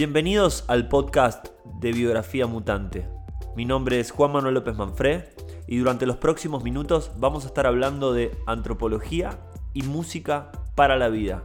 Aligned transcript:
Bienvenidos 0.00 0.64
al 0.66 0.88
podcast 0.88 1.48
de 1.78 1.92
Biografía 1.92 2.46
Mutante. 2.46 3.06
Mi 3.54 3.66
nombre 3.66 4.00
es 4.00 4.12
Juan 4.12 4.32
Manuel 4.32 4.54
López 4.54 4.74
Manfré 4.74 5.34
y 5.66 5.76
durante 5.76 6.06
los 6.06 6.16
próximos 6.16 6.64
minutos 6.64 7.10
vamos 7.18 7.44
a 7.44 7.48
estar 7.48 7.66
hablando 7.66 8.14
de 8.14 8.34
antropología 8.46 9.38
y 9.74 9.82
música 9.82 10.52
para 10.74 10.96
la 10.96 11.10
vida. 11.10 11.44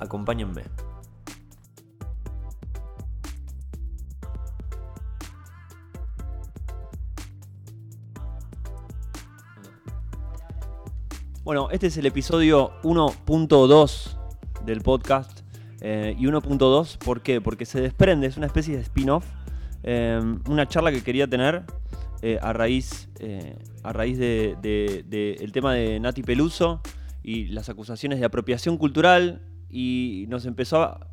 Acompáñenme. 0.00 0.64
Bueno, 11.44 11.68
este 11.70 11.86
es 11.86 11.96
el 11.98 12.06
episodio 12.06 12.72
1.2 12.82 14.18
del 14.64 14.80
podcast. 14.80 15.33
Eh, 15.86 16.16
y 16.18 16.24
1.2, 16.24 16.96
¿por 16.96 17.20
qué? 17.20 17.42
Porque 17.42 17.66
se 17.66 17.78
desprende, 17.78 18.26
es 18.26 18.38
una 18.38 18.46
especie 18.46 18.74
de 18.74 18.80
spin-off. 18.82 19.26
eh, 19.82 20.18
una 20.48 20.66
charla 20.66 20.90
que 20.90 21.02
quería 21.02 21.26
tener 21.28 21.64
eh, 22.22 22.38
a 22.40 22.54
raíz, 22.54 23.10
eh, 23.20 23.54
a 23.82 23.92
raíz 23.92 24.16
del 24.16 24.56
de, 24.62 25.04
de- 25.06 25.50
tema 25.52 25.74
de 25.74 26.00
Nati 26.00 26.22
Peluso 26.22 26.80
y 27.22 27.48
las 27.48 27.68
acusaciones 27.68 28.18
de 28.18 28.24
apropiación 28.24 28.78
cultural. 28.78 29.42
Y 29.68 30.24
nos 30.28 30.46
empezó 30.46 30.80
a, 30.82 31.06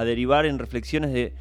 a- 0.00 0.04
derivar 0.04 0.46
en 0.46 0.58
reflexiones 0.58 1.12
de 1.12 1.36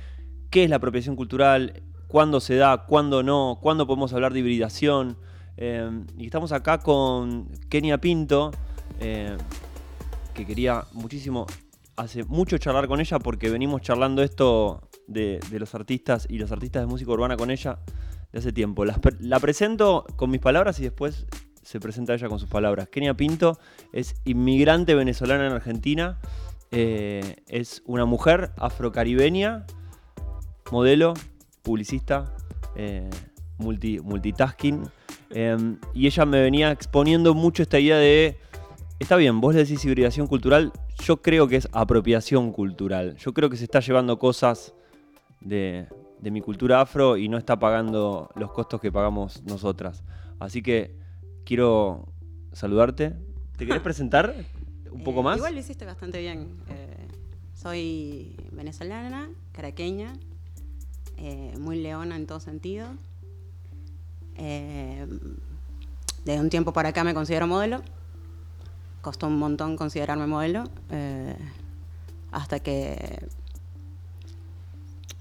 qué 0.51 0.65
es 0.65 0.69
la 0.69 0.75
apropiación 0.75 1.15
cultural, 1.15 1.81
cuándo 2.07 2.39
se 2.39 2.57
da, 2.57 2.85
cuándo 2.85 3.23
no, 3.23 3.57
cuándo 3.59 3.87
podemos 3.87 4.13
hablar 4.13 4.33
de 4.33 4.39
hibridación. 4.39 5.17
Eh, 5.57 5.89
y 6.15 6.25
estamos 6.25 6.51
acá 6.51 6.77
con 6.79 7.47
Kenia 7.69 7.97
Pinto, 7.99 8.51
que 8.99 10.45
quería 10.45 10.83
muchísimo, 10.93 11.47
hace 11.97 12.23
mucho 12.23 12.57
charlar 12.57 12.87
con 12.87 12.99
ella 13.01 13.19
porque 13.19 13.49
venimos 13.49 13.81
charlando 13.81 14.23
esto 14.23 14.87
de, 15.07 15.39
los 15.51 15.75
artistas 15.75 16.27
y 16.29 16.37
los 16.37 16.51
artistas 16.51 16.83
de 16.83 16.87
música 16.87 17.11
urbana 17.11 17.35
con 17.35 17.51
ella 17.51 17.79
de 18.31 18.39
hace 18.39 18.53
tiempo. 18.53 18.85
La 18.85 19.39
presento 19.39 20.05
con 20.15 20.29
mis 20.29 20.39
palabras 20.39 20.79
y 20.79 20.83
después 20.83 21.25
se 21.63 21.79
presenta 21.79 22.13
ella 22.13 22.29
con 22.29 22.39
sus 22.39 22.47
palabras. 22.47 22.87
Kenia 22.89 23.15
Pinto 23.15 23.59
es 23.91 24.15
inmigrante 24.25 24.95
venezolana 24.95 25.47
en 25.47 25.53
Argentina, 25.53 26.19
eh, 26.71 27.43
es 27.47 27.81
una 27.85 28.05
mujer 28.05 28.51
afrocaribeña, 28.57 29.65
modelo, 30.71 31.13
publicista, 31.63 32.33
eh, 32.75 33.09
multi- 33.57 33.99
multitasking. 33.99 34.83
eh, 35.31 35.57
y 35.93 36.07
ella 36.07 36.25
me 36.25 36.41
venía 36.41 36.71
exponiendo 36.71 37.33
mucho 37.33 37.63
esta 37.63 37.79
idea 37.79 37.97
de, 37.97 38.37
está 38.99 39.17
bien, 39.17 39.41
vos 39.41 39.55
le 39.55 39.65
decís 39.65 39.83
hibridación 39.83 40.27
cultural, 40.27 40.71
yo 41.03 41.21
creo 41.21 41.47
que 41.47 41.55
es 41.57 41.67
apropiación 41.71 42.51
cultural. 42.51 43.15
Yo 43.17 43.33
creo 43.33 43.49
que 43.49 43.57
se 43.57 43.63
está 43.63 43.79
llevando 43.79 44.17
cosas 44.19 44.73
de, 45.41 45.87
de 46.19 46.31
mi 46.31 46.41
cultura 46.41 46.81
afro 46.81 47.17
y 47.17 47.29
no 47.29 47.37
está 47.37 47.57
pagando 47.59 48.29
los 48.35 48.51
costos 48.51 48.81
que 48.81 48.91
pagamos 48.91 49.43
nosotras. 49.43 50.03
Así 50.39 50.61
que 50.61 50.95
quiero 51.45 52.07
saludarte. 52.53 53.13
¿Te 53.57 53.65
querés 53.65 53.81
presentar 53.83 54.33
un 54.91 55.03
poco 55.03 55.21
Eh, 55.21 55.23
más? 55.23 55.37
Igual 55.37 55.53
lo 55.53 55.59
hiciste 55.59 55.85
bastante 55.85 56.19
bien. 56.19 56.57
Eh, 56.69 57.07
soy 57.53 58.35
venezolana, 58.51 59.29
caraqueña, 59.51 60.13
eh, 61.17 61.53
muy 61.59 61.79
leona 61.81 62.15
en 62.15 62.25
todo 62.27 62.39
sentido. 62.39 62.87
Eh, 64.35 65.07
de 66.25 66.39
un 66.39 66.49
tiempo 66.49 66.73
para 66.73 66.89
acá 66.89 67.03
me 67.03 67.13
considero 67.13 67.47
modelo. 67.47 67.81
Costó 69.07 69.27
un 69.27 69.39
montón 69.39 69.77
considerarme 69.77 70.27
modelo. 70.27 70.65
eh, 70.89 71.33
hasta 72.33 72.59
que 72.59 73.25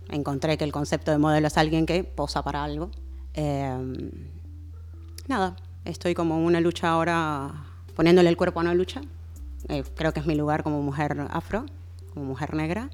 encontré 0.09 0.59
que 0.59 0.65
el 0.65 0.73
concepto 0.73 1.13
de 1.13 1.19
modelo 1.19 1.47
es 1.47 1.57
alguien 1.57 1.87
que 1.87 2.03
posa 2.03 2.43
para 2.43 2.65
algo. 2.65 2.91
Eh, 3.35 4.11
nada, 5.29 5.55
estoy 5.85 6.15
como 6.15 6.45
una 6.45 6.61
lucha 6.61 6.89
ahora, 6.89 7.65
poniéndole 7.95 8.29
el 8.29 8.37
cuerpo 8.37 8.59
a 8.59 8.63
una 8.63 8.75
lucha. 8.75 9.03
Eh, 9.69 9.85
creo 9.95 10.13
que 10.13 10.19
es 10.19 10.27
mi 10.27 10.35
lugar 10.35 10.65
como 10.65 10.83
mujer 10.83 11.17
afro, 11.31 11.65
como 12.13 12.27
mujer 12.27 12.55
negra. 12.55 12.91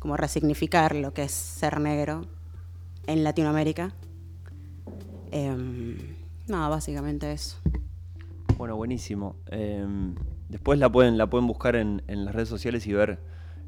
Como 0.00 0.16
resignificar 0.16 0.96
lo 0.96 1.14
que 1.14 1.22
es 1.22 1.30
ser 1.30 1.78
negro 1.78 2.22
en 3.06 3.22
Latinoamérica. 3.22 3.92
Nada, 6.48 6.68
básicamente 6.68 7.30
eso. 7.30 7.58
Bueno, 8.58 8.74
buenísimo. 8.74 9.36
Eh, 9.52 9.86
después 10.48 10.80
la 10.80 10.90
pueden, 10.90 11.16
la 11.16 11.30
pueden 11.30 11.46
buscar 11.46 11.76
en, 11.76 12.02
las 12.08 12.34
redes 12.34 12.48
sociales 12.48 12.84
y 12.88 12.92
ver 12.92 13.20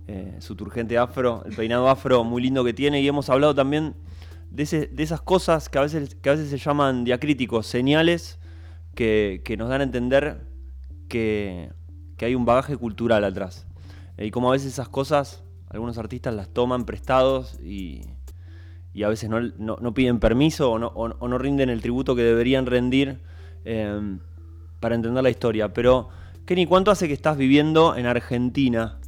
eh, 0.09 0.35
su 0.41 0.57
turgente 0.57 0.99
afro, 0.99 1.45
el 1.47 1.55
peinado 1.55 1.89
afro 1.89 2.25
muy 2.25 2.43
lindo 2.43 2.65
que 2.65 2.75
tiene. 2.75 3.01
Y 3.01 3.07
hemos 3.07 3.31
hablado 3.31 3.55
también 3.55 3.95
de, 4.51 4.91
esas 4.99 5.21
cosas 5.21 5.69
que 5.69 5.79
a, 5.79 5.83
veces, 5.83 6.17
que 6.17 6.29
a 6.29 6.33
veces 6.33 6.51
se 6.51 6.59
llaman 6.59 7.05
diacríticos, 7.05 7.69
señales 7.69 8.41
que, 8.97 9.41
nos 9.57 9.69
dan 9.69 9.81
a 9.81 9.85
entender 9.85 10.41
que, 11.09 11.71
que 12.17 12.25
hay 12.25 12.35
un 12.35 12.45
bagaje 12.45 12.77
cultural 12.77 13.23
atrás. 13.23 13.69
Eh, 14.17 14.27
y 14.27 14.31
como 14.33 14.49
a 14.49 14.53
veces 14.55 14.73
esas 14.73 14.89
cosas, 14.89 15.45
algunos 15.69 15.99
artistas 15.99 16.35
las 16.35 16.49
toman 16.49 16.85
prestados 16.85 17.61
y, 17.63 18.01
y 18.93 19.05
a 19.05 19.09
veces 19.09 19.31
no, 19.31 19.41
no- 19.41 19.77
no 19.81 19.95
piden 19.95 20.19
permiso 20.19 20.73
o 20.73 20.81
no, 20.81 20.89
o- 20.89 21.29
no 21.29 21.39
rinden 21.39 21.71
el 21.71 21.81
tributo 21.81 22.17
que 22.17 22.23
deberían 22.25 22.67
rendir 22.67 23.21
eh, 23.65 24.19
para 24.81 24.95
entender 24.95 25.23
la 25.23 25.31
historia. 25.31 25.73
Pero, 25.73 26.09
Kenny, 26.47 26.67
¿cuánto 26.67 26.91
hace 26.91 27.07
que 27.07 27.15
estás 27.15 27.37
viviendo 27.37 27.95
en 27.97 28.07
Argentina? 28.07 28.99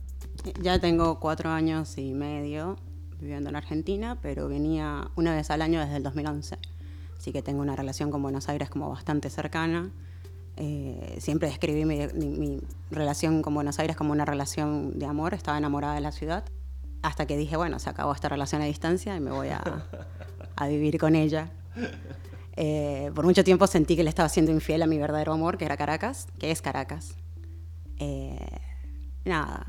Ya 0.61 0.79
tengo 0.79 1.19
cuatro 1.21 1.51
años 1.51 1.97
y 1.99 2.13
medio 2.15 2.77
viviendo 3.21 3.51
en 3.51 3.57
Argentina, 3.57 4.19
pero 4.21 4.49
venía 4.49 5.09
una 5.17 5.35
vez 5.35 5.51
al 5.51 5.63
año 5.63 5.81
desde 5.81 5.97
el 5.97 6.03
2011. 6.03 6.59
Así 7.17 7.33
que 7.33 7.41
tengo 7.43 7.63
una 7.63 7.77
relación 7.77 8.11
con 8.11 8.21
Buenos 8.23 8.49
Aires 8.49 8.69
como 8.69 8.91
bastante 8.91 9.31
cercana. 9.31 9.91
Eh, 10.57 11.17
siempre 11.21 11.49
describí 11.49 11.85
mi, 11.85 12.07
mi- 12.15 12.61
relación 12.91 13.41
con 13.43 13.55
Buenos 13.55 13.79
Aires 13.79 13.97
como 13.97 14.13
una 14.13 14.25
relación 14.25 14.99
de 14.99 15.07
amor. 15.07 15.33
Estaba 15.33 15.57
enamorada 15.57 15.95
de 15.95 16.01
la 16.01 16.11
ciudad. 16.13 16.45
Hasta 17.03 17.27
que 17.27 17.37
dije, 17.37 17.57
bueno, 17.57 17.79
se 17.79 17.89
acabó 17.91 18.13
esta 18.13 18.29
relación 18.29 18.61
a 18.63 18.65
distancia 18.67 19.17
y 19.17 19.21
me 19.21 19.31
voy 19.31 19.49
a 20.57 20.67
vivir 20.69 20.99
con 20.99 21.15
ella. 21.15 21.51
Eh, 22.57 23.11
por 23.15 23.25
mucho 23.25 23.45
tiempo 23.45 23.67
sentí 23.67 23.97
que 23.97 24.05
le 24.05 24.11
estaba 24.11 24.29
siendo 24.29 24.53
infiel 24.53 24.83
a 24.83 24.87
mi 24.87 24.99
verdadero 24.99 25.33
amor, 25.33 25.59
que 25.59 25.65
era 25.65 25.77
Caracas, 25.77 26.29
que 26.39 26.51
es 26.51 26.61
Caracas. 26.63 27.17
Eh, 27.99 28.59
nada, 29.25 29.67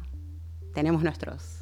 tenemos 0.74 1.04
nuestros, 1.04 1.60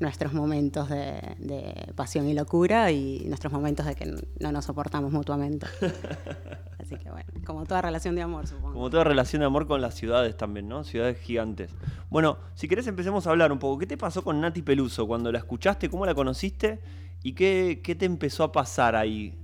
nuestros 0.00 0.32
momentos 0.32 0.88
de, 0.88 1.36
de 1.38 1.92
pasión 1.94 2.28
y 2.28 2.34
locura 2.34 2.90
y 2.92 3.24
nuestros 3.26 3.52
momentos 3.52 3.84
de 3.84 3.94
que 3.94 4.14
no 4.40 4.52
nos 4.52 4.64
soportamos 4.64 5.12
mutuamente. 5.12 5.66
Así 6.78 6.96
que 6.96 7.10
bueno, 7.10 7.28
como 7.44 7.66
toda 7.66 7.82
relación 7.82 8.14
de 8.14 8.22
amor, 8.22 8.46
supongo. 8.46 8.72
Como 8.72 8.90
toda 8.90 9.04
relación 9.04 9.40
de 9.40 9.46
amor 9.46 9.66
con 9.66 9.80
las 9.80 9.94
ciudades 9.94 10.36
también, 10.36 10.68
¿no? 10.68 10.84
Ciudades 10.84 11.18
gigantes. 11.18 11.72
Bueno, 12.08 12.38
si 12.54 12.68
querés 12.68 12.86
empecemos 12.86 13.26
a 13.26 13.30
hablar 13.30 13.52
un 13.52 13.58
poco. 13.58 13.78
¿Qué 13.78 13.86
te 13.86 13.96
pasó 13.96 14.22
con 14.22 14.40
Nati 14.40 14.62
Peluso 14.62 15.06
cuando 15.06 15.30
la 15.30 15.38
escuchaste? 15.38 15.90
¿Cómo 15.90 16.06
la 16.06 16.14
conociste? 16.14 16.80
¿Y 17.22 17.32
qué, 17.32 17.80
qué 17.82 17.94
te 17.94 18.06
empezó 18.06 18.44
a 18.44 18.52
pasar 18.52 18.94
ahí, 18.94 19.36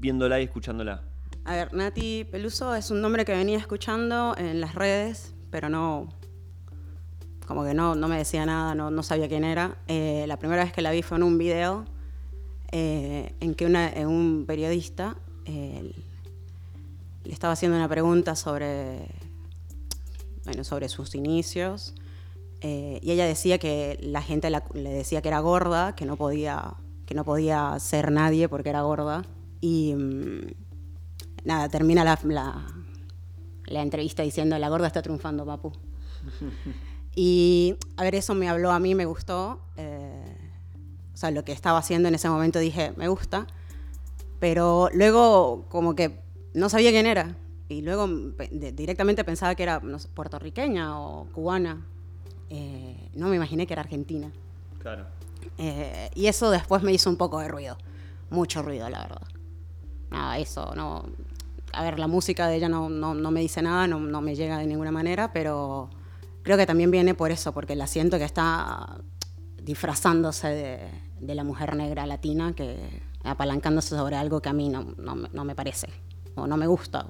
viéndola 0.00 0.40
y 0.40 0.44
escuchándola? 0.44 1.02
A 1.44 1.54
ver, 1.54 1.74
Nati 1.74 2.24
Peluso 2.24 2.74
es 2.74 2.90
un 2.90 3.00
nombre 3.00 3.24
que 3.24 3.32
venía 3.32 3.58
escuchando 3.58 4.34
en 4.36 4.60
las 4.60 4.74
redes, 4.74 5.34
pero 5.50 5.68
no. 5.68 6.08
Como 7.46 7.64
que 7.64 7.74
no, 7.74 7.94
no 7.94 8.08
me 8.08 8.18
decía 8.18 8.46
nada, 8.46 8.74
no, 8.74 8.90
no 8.90 9.02
sabía 9.02 9.28
quién 9.28 9.44
era. 9.44 9.76
Eh, 9.88 10.24
la 10.28 10.38
primera 10.38 10.62
vez 10.62 10.72
que 10.72 10.82
la 10.82 10.90
vi 10.90 11.02
fue 11.02 11.16
en 11.16 11.24
un 11.24 11.38
video 11.38 11.84
eh, 12.72 13.34
en 13.40 13.54
que 13.54 13.66
un 13.66 14.44
periodista 14.46 15.16
eh, 15.46 15.92
le 17.24 17.32
estaba 17.32 17.54
haciendo 17.54 17.76
una 17.76 17.88
pregunta 17.88 18.36
sobre, 18.36 19.08
bueno, 20.44 20.62
sobre 20.64 20.88
sus 20.88 21.14
inicios. 21.14 21.94
y 22.62 23.10
ella 23.10 23.26
decía 23.26 23.58
que 23.58 23.98
la 24.02 24.22
gente 24.22 24.50
le 24.50 24.90
decía 24.90 25.22
que 25.22 25.28
era 25.28 25.40
gorda, 25.40 25.94
que 25.96 26.04
no 26.04 26.16
podía, 26.16 26.74
que 27.06 27.14
no 27.14 27.24
podía 27.24 27.76
ser 27.80 28.12
nadie 28.12 28.48
porque 28.48 28.68
era 28.68 28.82
gorda. 28.82 29.24
Y 29.60 29.94
mm, 29.94 30.40
nada, 31.44 31.68
termina 31.68 32.04
la, 32.04 32.18
la, 32.24 32.66
la 33.66 33.82
entrevista 33.82 34.22
diciendo, 34.22 34.58
la 34.58 34.68
gorda 34.68 34.86
está 34.86 35.02
triunfando, 35.02 35.44
papu. 35.46 35.72
y, 37.14 37.76
a 37.96 38.02
ver, 38.02 38.14
eso 38.14 38.34
me 38.34 38.48
habló 38.48 38.70
a 38.72 38.78
mí, 38.78 38.94
me 38.94 39.04
gustó. 39.06 39.60
eh, 39.76 40.36
o 41.12 41.16
sea, 41.16 41.30
lo 41.30 41.44
que 41.44 41.52
estaba 41.52 41.78
haciendo 41.78 42.08
en 42.08 42.14
ese 42.14 42.28
momento 42.30 42.58
dije, 42.58 42.92
me 42.96 43.08
gusta. 43.08 43.46
Pero 44.38 44.88
luego, 44.94 45.66
como 45.68 45.94
que 45.94 46.18
no 46.54 46.68
sabía 46.70 46.90
quién 46.90 47.06
era. 47.06 47.36
Y 47.68 47.82
luego 47.82 48.08
de- 48.08 48.72
directamente 48.72 49.22
pensaba 49.22 49.54
que 49.54 49.62
era 49.62 49.80
no 49.80 49.98
sé, 49.98 50.08
puertorriqueña 50.08 50.98
o 50.98 51.26
cubana. 51.26 51.84
Eh, 52.48 53.10
no 53.14 53.28
me 53.28 53.36
imaginé 53.36 53.66
que 53.66 53.74
era 53.74 53.82
argentina. 53.82 54.32
Claro. 54.80 55.04
Eh, 55.58 56.10
y 56.14 56.26
eso 56.26 56.50
después 56.50 56.82
me 56.82 56.92
hizo 56.92 57.10
un 57.10 57.16
poco 57.16 57.38
de 57.40 57.48
ruido. 57.48 57.76
Mucho 58.30 58.62
ruido, 58.62 58.88
la 58.88 59.00
verdad. 59.00 59.22
Nada, 60.10 60.38
eso, 60.38 60.72
no. 60.74 61.04
A 61.72 61.84
ver, 61.84 61.98
la 61.98 62.08
música 62.08 62.48
de 62.48 62.56
ella 62.56 62.68
no, 62.68 62.88
no, 62.88 63.14
no 63.14 63.30
me 63.30 63.40
dice 63.40 63.62
nada, 63.62 63.86
no, 63.86 64.00
no 64.00 64.20
me 64.20 64.34
llega 64.34 64.58
de 64.58 64.66
ninguna 64.66 64.90
manera, 64.90 65.32
pero 65.32 65.88
creo 66.42 66.56
que 66.56 66.66
también 66.66 66.90
viene 66.90 67.14
por 67.14 67.30
eso, 67.30 67.52
porque 67.52 67.76
la 67.76 67.86
siento 67.86 68.18
que 68.18 68.24
está. 68.24 68.98
disfrazándose 69.62 70.48
de, 71.20 71.34
la 71.34 71.44
mujer 71.44 71.76
negra 71.76 72.06
latina, 72.06 72.52
que 72.54 72.76
apalancándose 73.22 73.90
sobre 73.96 74.16
algo 74.16 74.40
que 74.40 74.48
a 74.48 74.52
mí 74.52 74.68
no, 74.68 75.44
me 75.44 75.54
parece 75.54 75.88
o 76.34 76.46
no 76.46 76.56
me 76.56 76.66
gusta. 76.66 77.06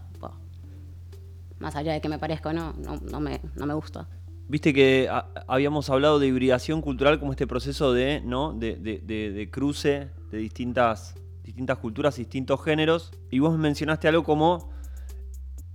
Más 1.59 1.77
allá 1.77 1.93
de 1.93 2.01
que 2.01 2.09
me 2.09 2.19
parezca 2.19 2.53
no, 2.53 2.73
no, 2.73 3.21
me, 3.21 3.41
no 3.55 3.67
me 3.67 3.75
gusta. 3.75 4.09
Viste 4.51 4.75
que 4.75 5.09
habíamos 5.47 5.91
hablado 5.91 6.19
de 6.19 6.27
hibridación 6.27 6.83
cultural 6.83 7.21
como 7.21 7.31
este 7.31 7.47
proceso 7.47 7.93
de, 7.93 8.21
¿no? 8.21 8.53
de, 8.53 9.49
cruce 9.53 10.09
de 10.33 10.39
distintas, 10.39 11.15
distintas 11.45 11.79
culturas, 11.79 12.17
distintos 12.17 12.63
géneros. 12.63 13.13
Y 13.31 13.39
vos 13.39 13.57
mencionaste 13.59 14.09
algo 14.09 14.25
como 14.25 14.71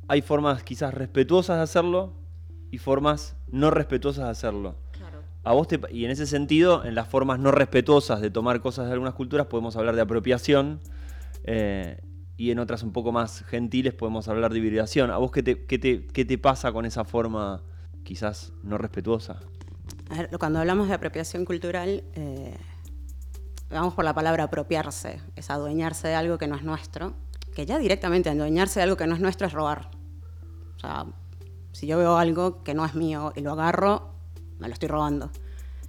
hay 0.07 0.21
formas 0.21 0.63
quizás 0.63 0.93
respetuosas 0.93 1.57
de 1.57 1.63
hacerlo 1.63 2.13
y 2.71 2.77
formas 2.77 3.35
no 3.47 3.71
respetuosas 3.71 4.25
de 4.25 4.31
hacerlo. 4.31 4.75
A 5.43 5.53
vos 5.53 5.67
y 5.91 6.05
en 6.05 6.11
ese 6.11 6.25
sentido, 6.25 6.83
en 6.85 6.95
las 6.95 7.07
formas 7.07 7.39
no 7.39 7.51
respetuosas 7.51 8.19
de 8.19 8.31
tomar 8.31 8.61
cosas 8.61 8.87
de 8.87 8.93
algunas 8.93 9.13
culturas 9.13 9.45
podemos 9.45 9.75
hablar 9.75 9.95
de 9.95 10.01
apropiación 10.01 10.79
eh, 11.43 12.01
y 12.35 12.49
en 12.49 12.57
otras 12.57 12.81
un 12.81 12.91
poco 12.91 13.11
más 13.11 13.43
gentiles 13.43 13.93
podemos 13.93 14.27
hablar 14.27 14.51
de 14.51 14.57
hibridación. 14.57 15.11
¿A 15.11 15.17
vos 15.17 15.31
qué 15.31 15.43
te, 15.43 15.65
qué 15.65 15.77
te, 15.77 16.37
pasa 16.39 16.71
con 16.71 16.85
esa 16.85 17.05
forma 17.05 17.61
quizás 18.03 18.53
no 18.63 18.77
respetuosa? 18.77 19.39
cuando 20.39 20.59
hablamos 20.59 20.87
de 20.87 20.93
apropiación 20.93 21.45
cultural, 21.45 22.03
eh, 22.13 22.55
vamos 23.69 23.93
por 23.93 24.05
la 24.05 24.13
palabra 24.13 24.45
apropiarse, 24.45 25.19
es 25.35 25.49
adueñarse 25.49 26.07
de 26.07 26.15
algo 26.15 26.37
que 26.37 26.47
no 26.47 26.55
es 26.55 26.63
nuestro, 26.63 27.13
que 27.55 27.65
ya 27.65 27.77
directamente 27.79 28.29
adueñarse 28.29 28.79
de 28.79 28.83
algo 28.83 28.97
que 28.97 29.07
no 29.07 29.15
es 29.15 29.21
nuestro 29.21 29.47
es 29.47 29.53
robar. 29.53 29.89
O 30.75 30.79
sea, 30.79 31.05
si 31.71 31.87
yo 31.87 31.97
veo 31.97 32.17
algo 32.17 32.63
que 32.63 32.73
no 32.73 32.85
es 32.85 32.95
mío 32.95 33.33
y 33.35 33.41
lo 33.41 33.51
agarro, 33.53 34.11
me 34.59 34.67
lo 34.67 34.73
estoy 34.73 34.89
robando. 34.89 35.31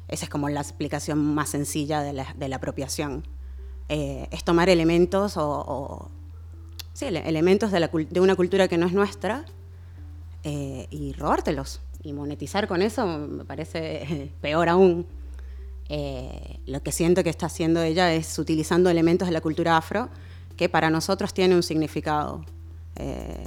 Esa 0.09 0.25
es 0.25 0.31
como 0.31 0.49
la 0.49 0.61
explicación 0.61 1.19
más 1.35 1.51
sencilla 1.51 2.01
de 2.03 2.13
la, 2.13 2.57
apropiación. 2.57 3.27
Eh, 3.89 4.29
es 4.31 4.45
tomar 4.45 4.69
elementos 4.69 5.37
o, 5.37 6.11
sí, 6.93 7.07
elementos 7.07 7.73
de, 7.73 8.21
una 8.21 8.37
cultura 8.37 8.69
que 8.69 8.79
no 8.79 8.87
es 8.87 8.93
nuestra 8.93 9.45
eh, 10.45 10.87
y 10.91 11.13
robártelos. 11.13 11.81
Y 12.03 12.13
monetizar 12.13 12.69
con 12.69 12.83
eso 12.83 13.07
me 13.07 13.45
parece 13.45 14.33
peor 14.41 14.69
aún. 14.69 15.07
Eh, 15.89 16.59
lo 16.67 16.83
que 16.83 16.93
siento 16.93 17.23
que 17.23 17.31
está 17.31 17.47
haciendo 17.47 17.83
ella 17.83 18.13
es 18.13 18.39
utilizando 18.39 18.91
elementos 18.91 19.29
de 19.29 19.33
la 19.33 19.41
cultura 19.41 19.77
afro 19.77 20.09
que 20.57 20.69
para 20.69 20.91
nosotros 20.91 21.33
tienen 21.33 21.57
un 21.57 21.63
significado. 21.63 22.45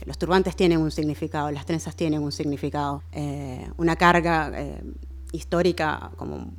los 0.05 0.17
turbantes 0.17 0.55
tienen 0.55 0.79
un 0.79 0.91
significado, 0.91 1.49
las 1.51 1.65
trenzas 1.65 1.95
tienen 1.95 2.21
un 2.21 2.31
significado, 2.31 3.01
una 3.77 3.95
carga 3.95 4.51
histórica 5.31 6.11
como 6.17 6.51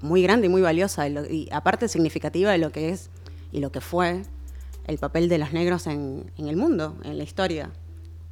muy 0.00 0.22
grande 0.22 0.46
y 0.46 0.50
muy 0.50 0.62
valiosa, 0.62 1.08
y, 1.08 1.48
aparte 1.50 1.88
significativa 1.88 2.52
de 2.52 2.58
lo 2.58 2.70
que 2.70 2.90
es 2.90 3.10
y 3.52 3.60
lo 3.60 3.70
que 3.72 3.80
fue 3.80 4.22
el 4.86 4.98
papel 4.98 5.28
de 5.28 5.38
los 5.38 5.52
negros 5.52 5.86
en, 5.86 6.30
el 6.36 6.56
mundo, 6.56 6.96
en 7.04 7.18
la 7.18 7.24
historia. 7.24 7.70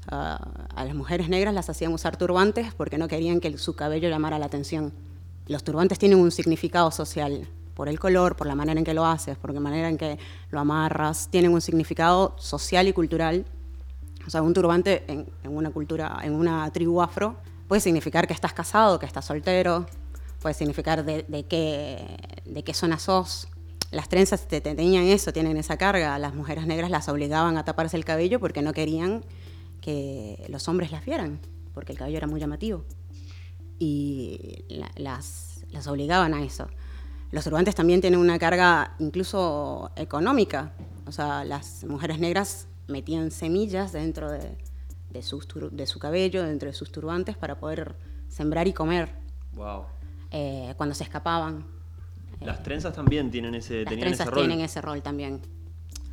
a 0.09 0.85
las 0.85 0.95
mujeres 0.95 1.29
negras 1.29 1.55
las 1.55 1.71
hacían 1.71 1.93
usar 1.93 2.17
turbantes 2.17 2.75
porque 2.75 2.99
no 2.99 3.09
querían 3.09 3.41
que 3.41 3.57
su 3.57 3.75
cabello 3.75 4.09
llamara 4.09 4.39
la 4.39 4.47
atención. 4.47 4.93
Los 5.47 5.65
turbantes 5.65 5.99
tienen 5.99 6.19
un 6.19 6.31
significado 6.31 6.91
social, 6.91 7.49
por 7.75 7.89
el 7.89 7.99
color, 7.99 8.37
por 8.37 8.47
la 8.47 8.55
manera 8.55 8.79
en 8.79 8.85
que 8.85 8.95
lo 8.95 9.07
haces, 9.07 9.37
por 9.37 9.53
la 9.53 9.61
manera 9.61 9.89
en 9.89 9.97
que 9.97 10.19
lo 10.51 10.61
amarras, 10.61 11.29
tienen 11.31 11.53
un 11.53 11.61
significado 11.61 12.37
social 12.39 12.87
y 12.87 12.93
cultural. 12.93 13.45
O 14.27 14.31
sea, 14.31 14.43
un 14.43 14.53
turbante 14.55 15.05
en, 15.09 15.27
una 15.45 15.71
cultura, 15.71 16.21
en 16.23 16.35
una 16.35 16.71
tribu 16.71 17.01
afro, 17.01 17.37
Puede 17.73 17.81
significar 17.81 18.27
que 18.27 18.35
estás 18.35 18.53
casado, 18.53 18.99
que 18.99 19.07
estás 19.07 19.25
soltero, 19.25 19.87
puede 20.43 20.55
significar 20.55 21.07
de, 21.07 21.47
qué, 21.49 22.19
de 22.45 22.63
qué 22.63 22.75
zona 22.75 22.99
sos. 22.99 23.49
Las 23.91 24.11
trenzas 24.11 24.47
te, 24.47 24.61
tenían 24.61 25.05
eso, 25.05 25.33
tienen 25.33 25.57
esa 25.57 25.79
carga. 25.79 26.19
Las 26.19 26.35
mujeres 26.35 26.67
negras 26.67 26.91
las 26.91 27.09
obligaban 27.09 27.57
a 27.57 27.65
taparse 27.65 27.97
el 27.97 28.05
cabello 28.05 28.41
porque 28.41 28.61
no 28.61 28.75
querían 28.75 29.25
que 29.81 30.45
los 30.51 30.69
hombres 30.69 30.93
las 30.93 31.03
vieran, 31.07 31.41
porque 31.73 31.93
el 31.93 31.99
cabello 31.99 32.19
era 32.19 32.27
muy 32.27 32.41
llamativo. 32.41 32.85
Y 33.85 34.65
las, 34.97 35.65
las 35.73 35.89
obligaban 35.89 36.35
a 36.35 36.45
eso. 36.45 36.69
Los 37.33 37.43
turbantes 37.43 37.75
también 37.75 38.01
tienen 38.01 38.21
una 38.21 38.39
carga 38.39 38.95
incluso 39.01 39.91
económica. 39.97 40.71
O 41.05 41.11
sea, 41.11 41.45
las 41.45 41.83
mujeres 41.83 42.21
negras 42.21 42.69
metían 42.87 43.33
semillas 43.33 43.91
dentro 43.91 44.31
de, 44.31 44.57
de, 45.11 45.71
de 45.73 45.87
su 45.87 45.99
cabello, 45.99 46.45
dentro 46.45 46.69
de 46.69 46.75
sus 46.75 46.93
turbantes, 46.93 47.37
para 47.37 47.59
poder 47.59 47.97
sembrar 48.29 48.69
y 48.69 48.73
comer. 48.73 49.09
Wow. 49.55 49.87
Eh, 50.31 50.75
cuando 50.77 50.95
se 50.95 51.03
escapaban. 51.03 51.67
Las 52.41 52.63
trenzas 52.63 52.95
también 52.95 53.33
tienen 53.33 53.57
ese, 53.57 53.83
las 53.83 53.99
trenzas 53.99 54.31
tienen 54.31 54.61
ese 54.61 54.81
rol 54.81 55.03
también. 55.03 55.41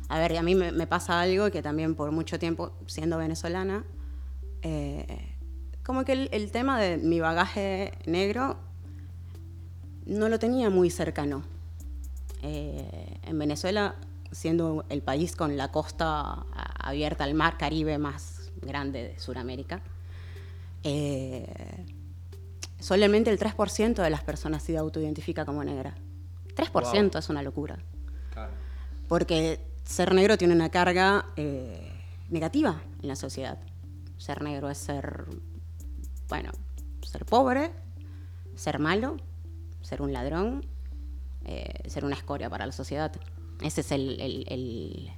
A 0.08 0.18
ver, 0.18 0.36
a 0.36 0.42
mí 0.42 0.56
me, 0.56 0.86
pasa 0.88 1.20
algo 1.20 1.52
que 1.52 1.62
también 1.62 1.94
por 1.94 2.10
mucho 2.10 2.36
tiempo, 2.36 2.72
siendo 2.86 3.16
venezolana, 3.16 3.84
eh, 4.62 5.29
como 5.90 6.04
que 6.04 6.28
el, 6.30 6.52
tema 6.52 6.80
de 6.80 6.98
mi 6.98 7.18
bagaje 7.18 7.90
negro 8.06 8.58
no 10.06 10.28
lo 10.28 10.38
tenía 10.38 10.70
muy 10.70 10.88
cercano. 10.88 11.42
Eh, 12.42 13.18
en 13.24 13.36
Venezuela, 13.36 13.96
siendo 14.30 14.84
el 14.88 15.02
país 15.02 15.34
con 15.34 15.56
la 15.56 15.72
costa 15.72 16.46
abierta 16.78 17.24
al 17.24 17.34
mar 17.34 17.58
Caribe 17.58 17.98
más 17.98 18.52
grande 18.62 19.02
de 19.02 19.18
Sudamérica, 19.18 19.82
eh, 20.84 21.84
solamente 22.78 23.30
el 23.30 23.38
3% 23.40 24.00
de 24.00 24.10
las 24.10 24.22
personas 24.22 24.62
se 24.62 24.78
autoidentifica 24.78 25.44
como 25.44 25.64
negra. 25.64 25.96
3% 26.54 27.18
es 27.18 27.28
una 27.30 27.42
locura. 27.42 27.80
Porque 29.08 29.58
ser 29.82 30.14
negro 30.14 30.38
tiene 30.38 30.54
una 30.54 30.68
carga 30.68 31.26
eh, 31.34 31.90
negativa 32.28 32.80
en 33.02 33.08
la 33.08 33.16
sociedad. 33.16 33.58
Ser 34.18 34.40
negro 34.42 34.70
es 34.70 34.78
ser, 34.78 35.26
bueno, 36.30 36.52
ser 37.02 37.26
pobre, 37.26 37.70
ser 38.54 38.78
malo, 38.78 39.18
ser 39.82 40.00
un 40.00 40.14
ladrón, 40.14 40.64
eh, 41.44 41.86
ser 41.86 42.06
una 42.06 42.14
escoria 42.14 42.48
para 42.48 42.64
la 42.64 42.72
sociedad. 42.72 43.12
Ese 43.60 43.82
es 43.82 43.92
el 43.92 45.10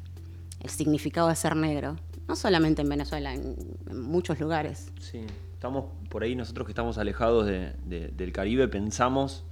significado 0.67 1.29
de 1.29 1.37
ser 1.37 1.55
negro 1.55 1.97
no 2.29 2.37
solamente 2.37 2.82
en 2.82 2.88
Venezuela, 2.88 3.35
en, 3.35 3.56
muchos 3.92 4.40
lugares. 4.40 4.90
Sí, 5.00 5.25
estamos 5.52 5.85
por 6.09 6.23
ahí 6.23 6.35
nosotros 6.35 6.66
que 6.66 6.73
estamos 6.73 6.99
alejados 6.99 7.47
del 7.47 8.33
Caribe, 8.33 8.69
pensamos 8.69 9.45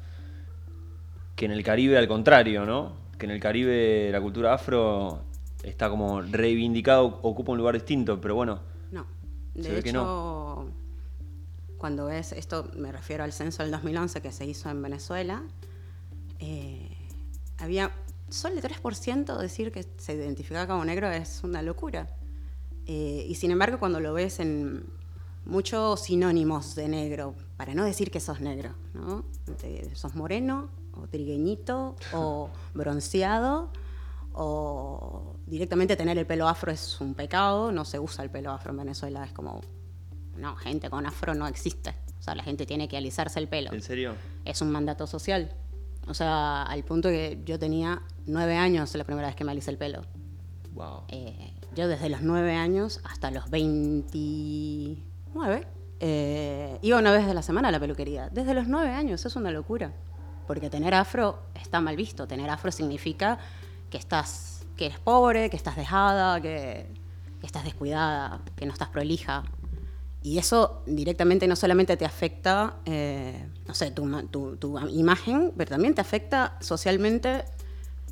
que 1.37 1.45
en 1.45 1.53
el 1.53 1.63
Caribe 1.63 1.99
al 1.99 2.09
contrario, 2.09 2.65
¿no? 2.65 2.95
Que 3.19 3.27
en 3.27 3.33
el 3.33 3.41
Caribe 3.41 4.11
la 4.11 4.21
cultura 4.21 4.55
afro 4.55 5.25
está 5.63 5.91
como 5.91 6.23
reivindicado, 6.23 7.21
ocupa 7.23 7.53
un 7.53 7.59
lugar 7.59 7.75
distinto, 7.75 8.21
pero 8.21 8.35
bueno. 8.35 8.61
No, 8.93 9.07
de 9.55 9.79
hecho, 9.79 9.93
no. 9.93 10.80
Cuando 11.81 12.11
es, 12.11 12.33
esto 12.33 12.71
me 12.77 12.93
refiero 12.93 13.25
al 13.25 13.33
censo 13.33 13.63
del 13.63 13.73
2011 13.73 14.21
que 14.21 14.33
se 14.33 14.45
hizo 14.45 14.69
en 14.69 14.83
Venezuela, 14.83 15.43
eh, 16.39 16.91
había 17.59 17.91
solo 18.29 18.57
el 18.57 18.63
3% 18.63 19.39
decir 19.39 19.73
que 19.73 19.87
se 19.97 20.13
identificaba 20.13 20.67
como 20.67 20.85
negro 20.85 21.11
es 21.11 21.41
una 21.43 21.63
locura. 21.63 22.07
Eh, 22.87 23.25
y 23.27 23.35
sin 23.35 23.51
embargo, 23.51 23.79
cuando 23.79 23.99
lo 23.99 24.13
ves 24.13 24.41
en 24.41 24.85
muchos 25.47 26.03
sinónimos 26.03 26.75
de 26.75 26.89
negro, 26.89 27.35
para 27.57 27.75
no 27.75 27.85
decir 27.85 28.11
que 28.11 28.21
sos 28.21 28.41
negro, 28.41 28.75
¿no? 28.93 29.25
sos 29.95 30.15
moreno, 30.15 30.69
o 30.93 31.07
trigueñito, 31.07 31.97
o 32.13 32.51
bronceado, 32.75 33.71
o 34.35 35.35
directamente 35.47 35.97
tener 35.97 36.19
el 36.19 36.27
pelo 36.27 36.47
afro 36.47 36.71
es 36.71 37.01
un 37.01 37.15
pecado, 37.15 37.73
no 37.73 37.87
se 37.87 37.99
usa 37.99 38.23
el 38.23 38.31
pelo 38.31 38.51
afro 38.51 38.71
en 38.73 38.77
Venezuela, 38.77 39.25
es 39.25 39.33
como, 39.33 39.63
no, 40.41 40.57
gente 40.57 40.91
con 40.91 41.07
afro 41.07 41.35
no 41.35 41.47
existe. 41.47 41.95
O 42.19 42.23
sea, 42.23 42.35
la 42.35 42.43
gente 42.43 42.67
tiene 42.67 42.89
que 42.89 42.97
alisarse 42.97 43.39
el 43.39 43.49
pelo. 43.49 43.73
¿En 43.73 43.83
serio? 43.83 44.15
Es 44.45 44.61
un 44.61 44.71
mandato 44.71 45.07
social. 45.07 45.53
O 46.07 46.15
sea, 46.15 46.63
al 46.63 46.85
punto 46.85 47.09
que 47.09 47.41
yo 47.45 47.59
tenía 47.59 48.03
nueve 48.27 48.57
años 48.57 48.95
la 48.95 49.05
primera 49.05 49.29
vez 49.29 49.37
que 49.37 49.45
me 49.45 49.53
alisé 49.53 49.71
el 49.71 49.79
pelo. 49.79 50.03
Wow. 50.75 51.05
Eh, 51.09 51.55
yo 51.75 51.89
desde 51.89 52.09
los 52.09 52.23
9 52.23 52.55
años 52.57 53.01
hasta 53.05 53.31
los 53.31 53.51
29 53.51 55.67
eh, 56.01 56.79
iba 56.83 56.99
una 56.99 57.13
vez 57.13 57.27
de 57.27 57.35
la 57.35 57.43
semana 57.43 57.69
a 57.69 57.71
la 57.71 57.79
peluquería. 57.79 58.31
Desde 58.31 58.55
los 58.55 58.67
9 58.67 58.91
años, 58.91 59.23
es 59.25 59.37
una 59.37 59.51
locura. 59.51 59.93
Porque 60.47 60.71
tener 60.71 60.95
afro 60.95 61.43
está 61.55 61.81
mal 61.81 61.97
visto. 61.97 62.27
Tener 62.27 62.51
afro 62.51 62.73
significa 62.73 63.39
que 63.89 63.99
estás, 63.99 64.67
que 64.77 64.87
eres 64.87 64.99
pobre, 64.99 65.49
que 65.51 65.57
estás 65.57 65.77
dejada, 65.77 66.41
que, 66.41 66.89
estás 67.43 67.65
descuidada, 67.65 68.41
que 68.57 68.67
no 68.67 68.73
estás 68.73 68.89
prolija. 68.89 69.45
Y 70.23 70.39
eso 70.39 70.83
directamente 70.87 71.49
no 71.49 71.57
solamente 71.57 71.97
te 71.97 72.05
afecta, 72.05 72.77
eh, 72.85 73.47
no 73.67 73.75
sé, 73.75 73.91
tu, 73.91 74.57
tu, 74.57 74.79
imagen, 74.91 75.53
pero 75.57 75.71
también 75.71 75.95
te 75.95 76.03
afecta 76.03 76.57
socialmente 76.61 77.45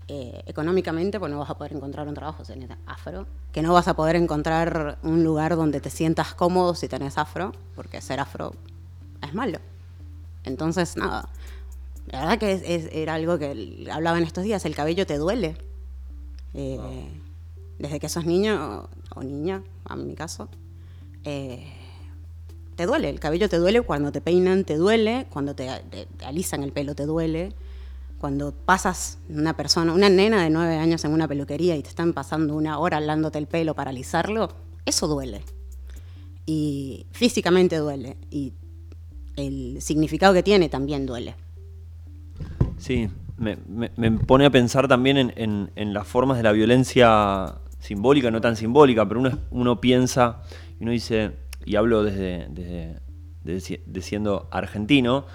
eh, 0.08 0.42
económicamente, 0.46 1.18
pues 1.20 1.30
no 1.30 1.38
vas 1.38 1.50
a 1.50 1.58
poder 1.58 1.74
encontrar 1.74 2.08
un 2.08 2.14
trabajo 2.14 2.44
si 2.44 2.54
tenés 2.54 2.70
afro, 2.86 3.26
que 3.52 3.60
no 3.60 3.74
vas 3.74 3.88
a 3.88 3.94
poder 3.94 4.16
encontrar 4.16 4.98
un 5.02 5.22
lugar 5.22 5.54
donde 5.54 5.80
te 5.80 5.90
sientas 5.90 6.34
cómodo 6.34 6.74
si 6.74 6.88
tenés 6.88 7.18
afro, 7.18 7.52
porque 7.74 8.00
ser 8.00 8.20
afro 8.20 8.54
es 9.22 9.34
malo. 9.34 9.58
Entonces, 10.44 10.96
nada, 10.96 11.28
La 12.10 12.20
verdad 12.20 12.38
que 12.38 12.52
es- 12.52 12.62
es- 12.64 12.88
era 12.92 13.14
algo 13.14 13.38
que 13.38 13.86
hablaba 13.92 14.18
en 14.18 14.24
estos 14.24 14.42
días, 14.44 14.64
el 14.64 14.74
cabello 14.74 15.06
te 15.06 15.18
duele. 15.18 15.56
Eh, 16.54 17.08
Desde 17.78 18.00
que 18.00 18.08
sos 18.08 18.26
niño 18.26 18.88
o, 19.14 19.20
o 19.20 19.22
niña, 19.22 19.62
en 19.90 20.06
mi 20.08 20.14
caso, 20.16 20.48
eh, 21.24 21.72
te 22.78 22.86
duele. 22.86 23.10
El 23.10 23.18
cabello 23.18 23.48
te 23.48 23.56
duele 23.56 23.80
cuando 23.80 24.12
te 24.12 24.20
peinan, 24.20 24.62
te 24.62 24.76
duele, 24.76 25.26
cuando 25.30 25.52
te, 25.52 25.68
te- 25.90 26.06
alisan 26.24 26.62
el 26.62 26.70
pelo, 26.70 26.94
te 26.94 27.06
duele. 27.06 27.52
Cuando 28.20 28.52
pasas 28.52 29.18
una 29.28 29.56
persona, 29.56 29.92
una 29.92 30.08
nena 30.08 30.44
de 30.44 30.48
nueve 30.48 30.76
años 30.76 31.04
en 31.04 31.12
una 31.12 31.26
peluquería 31.26 31.74
y 31.74 31.82
te 31.82 31.88
están 31.88 32.12
pasando 32.12 32.54
una 32.54 32.78
hora 32.78 32.98
alándote 32.98 33.36
el 33.38 33.48
pelo 33.48 33.74
para 33.74 33.90
alisarlo, 33.90 34.50
eso 34.86 35.08
duele. 35.08 35.42
Y 36.46 37.06
físicamente 37.10 37.78
duele. 37.78 38.16
Y 38.30 38.52
el 39.34 39.82
significado 39.82 40.32
que 40.32 40.44
tiene 40.44 40.68
también 40.68 41.04
duele. 41.04 41.34
Sí, 42.76 43.10
me, 43.38 43.56
pone 44.24 44.46
a 44.46 44.50
pensar 44.50 44.86
también 44.86 45.32
en, 45.34 45.92
las 45.92 46.06
formas 46.06 46.36
de 46.36 46.44
la 46.44 46.52
violencia 46.52 47.56
simbólica, 47.80 48.30
no 48.30 48.40
tan 48.40 48.54
simbólica, 48.54 49.08
pero 49.08 49.20
uno 49.50 49.80
piensa 49.80 50.42
y 50.78 50.84
uno 50.84 50.92
dice, 50.92 51.47
y 51.64 51.76
hablo 51.76 52.02
desde, 52.02 52.46
desde- 52.50 53.00
desde- 53.44 53.80
de 53.86 54.02
siendo 54.02 54.48
argentino, 54.50 55.26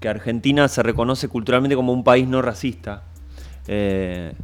que 0.00 0.08
Argentina 0.08 0.68
se 0.68 0.82
reconoce 0.82 1.28
culturalmente 1.28 1.74
como 1.76 1.92
un 1.92 2.04
país 2.04 2.28
no 2.28 2.42
racista. 2.42 3.04
Eh, 3.66 4.34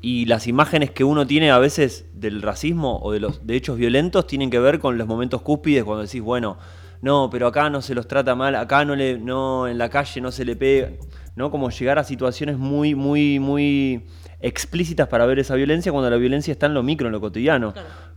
y 0.00 0.26
las 0.26 0.46
imágenes 0.46 0.90
que 0.92 1.02
uno 1.02 1.26
tiene 1.26 1.50
a 1.50 1.58
veces 1.58 2.06
del 2.14 2.40
racismo 2.42 3.00
o 3.02 3.10
de 3.12 3.20
los 3.20 3.46
de 3.46 3.56
hechos 3.56 3.76
violentos 3.76 4.26
tienen 4.26 4.50
que 4.50 4.60
ver 4.60 4.78
con 4.78 4.96
los 4.96 5.08
momentos 5.08 5.42
cúspides 5.42 5.82
cuando 5.82 6.04
decís, 6.04 6.22
bueno, 6.22 6.56
no, 7.02 7.28
pero 7.30 7.46
acá 7.48 7.70
no 7.70 7.80
se 7.82 7.94
los 7.94 8.06
trata 8.06 8.34
mal, 8.34 8.54
acá 8.54 8.84
no 8.84 8.94
le, 8.94 9.18
no, 9.18 9.66
en 9.66 9.78
la 9.78 9.88
calle 9.88 10.20
no 10.20 10.30
se 10.30 10.44
le 10.44 10.54
pega, 10.56 10.90
¿no? 11.36 11.50
Como 11.50 11.70
llegar 11.70 11.98
a 11.98 12.04
situaciones 12.04 12.58
muy, 12.58 12.94
muy, 12.94 13.38
muy 13.40 14.04
explícitas 14.40 15.08
para 15.08 15.26
ver 15.26 15.38
esa 15.40 15.54
violencia 15.56 15.90
cuando 15.90 16.10
la 16.10 16.16
violencia 16.16 16.52
está 16.52 16.66
en 16.66 16.74
lo 16.74 16.82
micro, 16.82 17.06
en 17.08 17.12
lo 17.12 17.20
cotidiano. 17.20 17.72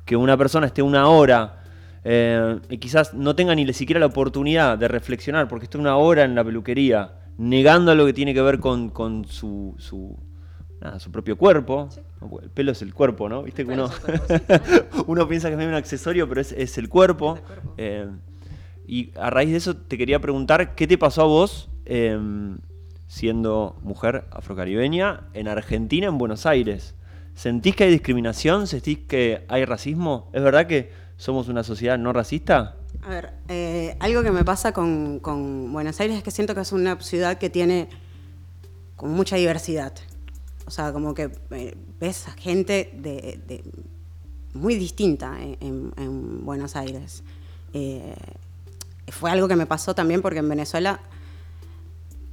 Que 0.05 0.15
una 0.15 0.35
persona 0.37 0.67
esté 0.67 0.81
una 0.81 1.07
hora 1.07 1.60
eh, 2.03 2.59
y 2.69 2.77
quizás 2.77 3.13
no 3.13 3.35
tenga 3.35 3.53
ni 3.53 3.71
siquiera 3.73 3.99
la 3.99 4.07
oportunidad 4.07 4.77
de 4.77 4.87
reflexionar 4.87 5.47
porque 5.47 5.65
esté 5.65 5.77
una 5.77 5.97
hora 5.97 6.23
en 6.23 6.35
la 6.35 6.43
peluquería 6.43 7.13
negando 7.37 7.93
lo 7.95 8.05
que 8.05 8.13
tiene 8.13 8.33
que 8.33 8.41
ver 8.41 8.59
con, 8.59 8.89
con 8.89 9.25
su, 9.25 9.75
su, 9.77 10.17
nada, 10.79 10.99
su 10.99 11.11
propio 11.11 11.37
cuerpo. 11.37 11.89
El 12.41 12.49
pelo 12.49 12.71
es 12.71 12.81
el 12.81 12.93
cuerpo, 12.93 13.29
¿no? 13.29 13.43
Viste 13.43 13.65
que 13.65 13.71
uno, 13.71 13.89
uno 15.07 15.27
piensa 15.27 15.47
que 15.47 15.53
es 15.53 15.57
medio 15.57 15.69
un 15.69 15.75
accesorio, 15.75 16.27
pero 16.27 16.41
es, 16.41 16.51
es 16.51 16.77
el 16.77 16.89
cuerpo. 16.89 17.35
Es 17.35 17.39
el 17.39 17.45
cuerpo. 17.45 17.73
Eh, 17.77 18.07
y 18.85 19.11
a 19.15 19.29
raíz 19.29 19.51
de 19.51 19.57
eso 19.57 19.75
te 19.75 19.97
quería 19.97 20.19
preguntar, 20.19 20.75
¿qué 20.75 20.87
te 20.87 20.97
pasó 20.97 21.21
a 21.21 21.25
vos 21.25 21.69
eh, 21.85 22.19
siendo 23.07 23.79
mujer 23.81 24.25
afrocaribeña 24.31 25.27
en 25.33 25.47
Argentina, 25.47 26.07
en 26.07 26.17
Buenos 26.17 26.45
Aires? 26.45 26.95
¿Sentís 27.33 27.75
que 27.75 27.85
hay 27.85 27.91
discriminación? 27.91 28.67
¿Sentís 28.67 28.99
que 28.99 29.45
hay 29.47 29.65
racismo? 29.65 30.29
¿Es 30.33 30.43
verdad 30.43 30.67
que 30.67 30.91
somos 31.21 31.47
una 31.49 31.63
sociedad 31.63 31.99
no 31.99 32.11
racista? 32.13 32.77
A 33.03 33.09
ver, 33.09 33.33
eh, 33.47 33.95
algo 33.99 34.23
que 34.23 34.31
me 34.31 34.43
pasa 34.43 34.71
con, 34.73 35.19
con 35.19 35.71
Buenos 35.71 35.99
Aires 35.99 36.17
es 36.17 36.23
que 36.23 36.31
siento 36.31 36.55
que 36.55 36.61
es 36.61 36.71
una 36.71 36.99
ciudad 36.99 37.37
que 37.37 37.51
tiene 37.51 37.89
como 38.95 39.13
mucha 39.13 39.35
diversidad. 39.35 39.93
O 40.65 40.71
sea, 40.71 40.91
como 40.91 41.13
que 41.13 41.29
eh, 41.51 41.75
ves 41.99 42.27
a 42.27 42.31
gente 42.31 42.91
de, 42.95 43.39
de- 43.47 43.63
muy 44.55 44.73
distinta 44.75 45.39
en, 45.39 45.57
en- 45.61 45.93
en 45.97 46.43
Buenos 46.43 46.75
Aires. 46.75 47.23
Eh, 47.73 48.15
fue 49.09 49.29
algo 49.29 49.47
que 49.47 49.55
me 49.55 49.67
pasó 49.67 49.93
también 49.93 50.23
porque 50.23 50.39
en 50.39 50.49
Venezuela, 50.49 51.01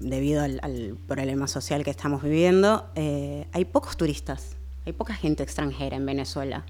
debido 0.00 0.42
al, 0.42 0.60
al 0.62 0.96
problema 1.06 1.46
social 1.46 1.84
que 1.84 1.90
estamos 1.90 2.22
viviendo, 2.22 2.86
eh, 2.94 3.48
hay 3.52 3.66
pocos 3.66 3.98
turistas, 3.98 4.56
hay 4.86 4.94
poca 4.94 5.12
gente 5.14 5.42
extranjera 5.42 5.96
en 5.96 6.06
Venezuela. 6.06 6.64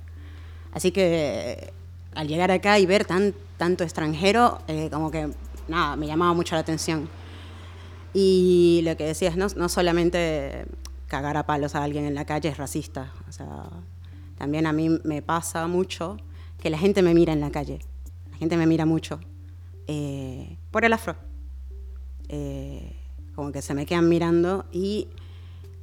Así 0.73 0.91
que 0.93 1.53
eh, 1.53 1.73
al 2.15 2.29
llegar 2.29 2.51
acá 2.51 2.79
y 2.79 2.87
ver 2.87 3.05
tan, 3.05 3.35
tanto 3.57 3.85
extranjero, 3.85 4.61
eh, 4.69 4.89
como 4.91 5.11
que 5.11 5.31
nada, 5.69 5.97
me 5.97 6.07
llamaba 6.07 6.33
mucho 6.35 6.55
la 6.55 6.61
atención. 6.61 7.09
Y 8.15 8.81
lo 8.85 8.97
que 8.97 9.05
decías, 9.05 9.37
no, 9.37 9.47
no 9.57 9.69
solamente 9.69 10.67
cagar 11.07 11.37
a 11.37 11.47
palos 11.47 11.75
a 11.75 11.85
alguien 11.85 12.05
en 12.05 12.15
la 12.15 12.25
calle 12.25 12.49
es 12.49 12.57
racista, 12.57 13.13
o 13.29 13.33
sea, 13.33 13.65
también 14.37 14.67
a 14.67 14.73
mí 14.73 14.89
me 15.05 15.23
pasa 15.23 15.67
mucho 15.67 16.19
que 16.59 16.71
la 16.71 16.79
gente 16.79 17.03
me 17.03 17.15
mira 17.15 17.33
en 17.33 17.41
la 17.41 17.51
calle, 17.51 17.81
la 18.31 18.37
gente 18.37 18.57
me 18.57 18.67
mira 18.67 18.87
mucho 18.87 19.21
eh, 19.87 20.59
por 20.71 20.85
el 20.85 20.93
afro. 20.93 21.17
Eh, 22.29 22.95
como 23.35 23.53
que 23.53 23.63
se 23.63 23.73
me 23.73 23.87
quedan 23.87 24.09
mirando 24.09 24.67
y 24.73 25.09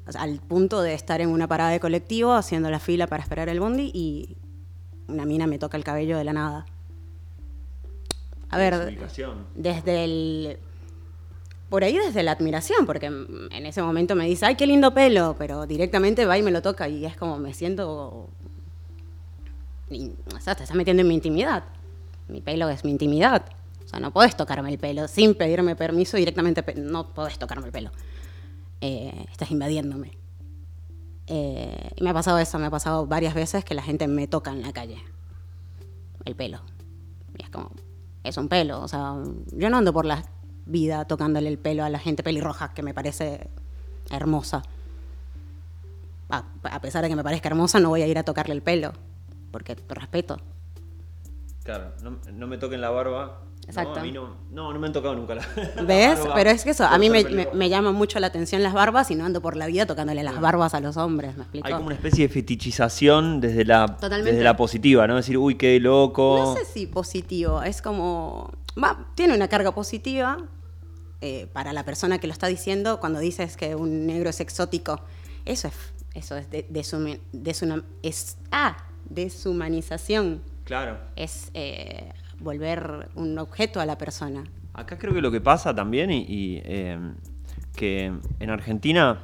o 0.08 0.12
sea, 0.12 0.22
al 0.22 0.39
punto 0.39 0.82
de 0.82 0.94
estar 0.94 1.22
en 1.22 1.29
una 1.29 1.48
parada 1.48 1.72
de 1.72 1.79
colectivo 1.79 2.34
haciendo 2.34 2.70
la 2.70 2.79
fila 2.79 3.08
para 3.08 3.24
esperar 3.24 3.50
el 3.50 3.60
bondi 3.60 3.91
y 3.94 4.38
una 5.07 5.25
mina 5.25 5.47
me 5.47 5.59
toca 5.59 5.77
el 5.77 5.83
cabello 5.83 6.17
de 6.17 6.24
la 6.24 6.33
nada. 6.33 6.65
A 8.50 8.57
ver, 8.57 8.97
desde 9.55 10.03
el... 10.03 10.57
Por 11.69 11.83
ahí 11.83 11.97
desde 11.97 12.24
la 12.24 12.31
admiración, 12.31 12.85
porque 12.85 13.07
en 13.07 13.65
ese 13.65 13.81
momento 13.81 14.15
me 14.15 14.27
dice, 14.27 14.45
ay, 14.45 14.55
qué 14.55 14.67
lindo 14.67 14.93
pelo, 14.93 15.35
pero 15.38 15.65
directamente 15.65 16.25
va 16.25 16.38
y 16.38 16.43
me 16.43 16.51
lo 16.51 16.62
toca 16.62 16.88
y 16.88 17.05
es 17.05 17.17
como 17.17 17.38
me 17.38 17.53
siento... 17.53 18.29
y, 19.89 20.12
o 20.35 20.39
sea, 20.39 20.55
te 20.55 20.63
estás 20.63 20.77
metiendo 20.77 21.01
en 21.01 21.07
mi 21.07 21.15
intimidad. 21.15 21.63
Mi 22.27 22.41
pelo 22.41 22.69
es 22.69 22.85
mi 22.85 22.91
intimidad. 22.91 23.45
O 23.83 23.88
sea, 23.88 24.00
no 24.00 24.12
puedes 24.12 24.35
tocarme 24.38 24.69
el 24.69 24.77
pelo 24.77 25.07
sin 25.07 25.35
pedirme 25.35 25.75
permiso 25.75 26.17
directamente. 26.17 26.63
No 26.75 27.13
puedes 27.13 27.38
tocarme 27.38 27.67
el 27.67 27.71
pelo. 27.71 27.91
Eh, 28.81 29.25
estás 29.31 29.51
invadiéndome. 29.51 30.12
Eh, 31.27 31.89
y 31.96 32.03
me 32.03 32.12
ha 32.12 32.13
pasado 32.13 32.38
eso, 32.38 32.60
me 32.60 32.67
ha 32.67 32.72
pasado 32.72 33.08
varias 33.08 33.34
veces 33.34 33.65
que 33.65 33.74
la 33.74 33.82
gente 33.82 34.08
me 34.08 34.27
toca 34.27 34.51
en 34.51 34.62
la 34.62 34.72
calle. 34.72 34.98
El 36.24 36.36
pelo. 36.36 36.60
Y 37.38 37.44
es 37.44 37.50
como, 37.50 37.72
es 38.24 38.38
un 38.38 38.48
pelo. 38.48 38.82
O 38.82 38.88
sea, 38.88 39.15
yo 39.51 39.70
no 39.70 39.77
ando 39.77 39.94
por 39.94 40.05
la 40.05 40.24
vida 40.65 41.05
tocándole 41.05 41.50
el 41.50 41.58
pelo 41.58 41.84
a 41.84 41.89
la 41.89 42.00
gente 42.00 42.24
pelirroja, 42.24 42.74
que 42.74 42.84
me 42.84 42.94
parece 42.94 43.50
hermosa. 44.10 44.63
A, 46.29 46.44
a 46.63 46.82
pesar 46.82 47.03
de 47.03 47.10
que 47.10 47.15
me 47.15 47.24
parezca 47.24 47.50
hermosa, 47.50 47.79
no 47.79 47.89
voy 47.89 48.01
a 48.01 48.08
ir 48.08 48.17
a 48.17 48.24
tocarle 48.24 48.53
el 48.53 48.62
pelo, 48.62 48.94
porque 49.51 49.75
respeto. 49.89 50.39
Claro, 51.65 51.91
no, 52.03 52.19
no 52.31 52.48
me 52.48 52.57
toquen 52.57 52.79
la 52.79 52.91
barba. 52.91 53.41
Exacto. 53.67 53.95
No, 53.95 54.00
a 54.00 54.03
mí 54.03 54.12
no, 54.12 54.36
no, 54.51 54.72
no 54.72 54.79
me 54.79 54.86
han 54.86 54.93
tocado 54.93 55.15
nunca 55.15 55.34
la, 55.34 55.41
la 55.75 55.81
¿Ves? 55.81 56.19
barba 56.19 56.36
Pero 56.36 56.50
es 56.51 56.63
que 56.63 56.69
eso, 56.69 56.86
a 56.86 56.98
mí 57.00 57.10
me, 57.10 57.24
me- 57.51 57.69
llama 57.69 57.91
mucho 57.91 58.19
la 58.19 58.27
atención 58.27 58.62
las 58.62 58.74
barbas 58.74 59.10
y 59.10 59.15
no 59.15 59.25
ando 59.25 59.41
por 59.41 59.57
la 59.57 59.65
vida 59.65 59.88
tocándole 59.88 60.22
las 60.22 60.39
barbas 60.39 60.75
a 60.75 60.79
los 60.79 60.95
hombres, 60.98 61.36
¿me 61.36 61.41
explico? 61.41 61.65
Hay 61.67 61.74
como 61.74 61.88
una 61.88 61.95
especie 61.95 62.27
de 62.27 62.31
fetichización 62.34 63.41
desde 63.41 63.65
la, 63.65 63.88
Totalmente. 63.88 64.34
desde 64.34 64.43
la 64.43 64.55
positiva, 64.55 65.07
¿no? 65.07 65.15
Decir, 65.15 65.39
uy, 65.39 65.55
qué 65.55 65.79
loco. 65.79 66.38
No 66.38 66.53
sé 66.53 66.65
si 66.65 66.86
positivo, 66.86 67.63
es 67.63 67.81
como. 67.81 68.51
Va, 68.81 69.07
tiene 69.15 69.34
una 69.34 69.48
carga 69.48 69.74
positiva 69.74 70.38
eh, 71.22 71.48
para 71.51 71.74
la 71.74 71.84
persona 71.84 72.19
que 72.19 72.27
lo 72.27 72.34
está 72.34 72.45
diciendo 72.45 73.00
cuando 73.00 73.17
dices 73.19 73.57
que 73.57 73.74
un 73.74 74.05
negro 74.05 74.29
es 74.29 74.39
exótico. 74.41 75.01
Eso 75.45 75.69
es, 75.69 75.74
eso 76.13 76.38
es, 76.38 76.51
de, 76.51 76.67
desumi- 76.69 77.19
desuna- 77.34 77.84
es 78.03 78.38
ah, 78.51 78.77
deshumanización. 79.10 80.41
Claro. 80.65 80.98
Es 81.15 81.51
eh, 81.53 82.12
volver 82.39 83.07
un 83.15 83.38
objeto 83.39 83.79
a 83.79 83.86
la 83.86 83.98
persona. 83.98 84.43
Acá 84.74 84.98
creo 84.98 85.13
que 85.13 85.22
lo 85.22 85.31
que 85.31 85.39
pasa 85.39 85.74
también, 85.74 86.12
y, 86.12 86.25
y, 86.27 86.62
eh, 86.65 86.98
que 87.75 88.12
en 88.39 88.50
Argentina, 88.50 89.19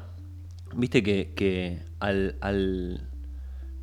viste 0.73 1.03
que, 1.03 1.33
que 1.35 1.79
al, 1.99 2.35
al- 2.41 3.01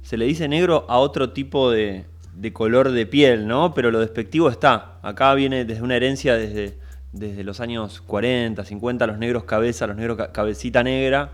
se 0.03 0.17
le 0.17 0.25
dice 0.25 0.49
negro 0.49 0.87
a 0.89 0.99
otro 0.99 1.33
tipo 1.33 1.71
de, 1.71 2.07
de 2.35 2.53
color 2.53 2.91
de 2.93 3.05
piel, 3.07 3.47
¿no? 3.47 3.75
Pero 3.75 3.91
lo 3.91 4.01
despectivo 4.01 4.49
está. 4.49 4.99
Acá 5.03 5.35
viene 5.35 5.65
desde 5.67 5.83
una 5.83 5.97
herencia 5.97 6.35
desde, 6.37 6.79
desde 7.13 7.45
los 7.45 7.61
años 7.61 8.01
40, 8.03 8.65
50, 8.65 9.07
los 9.07 9.19
negros 9.19 9.45
cabeza, 9.45 9.87
los 9.87 9.97
negros 9.97 10.17
ca- 10.17 10.33
cabecita 10.33 10.83
negra, 10.83 11.33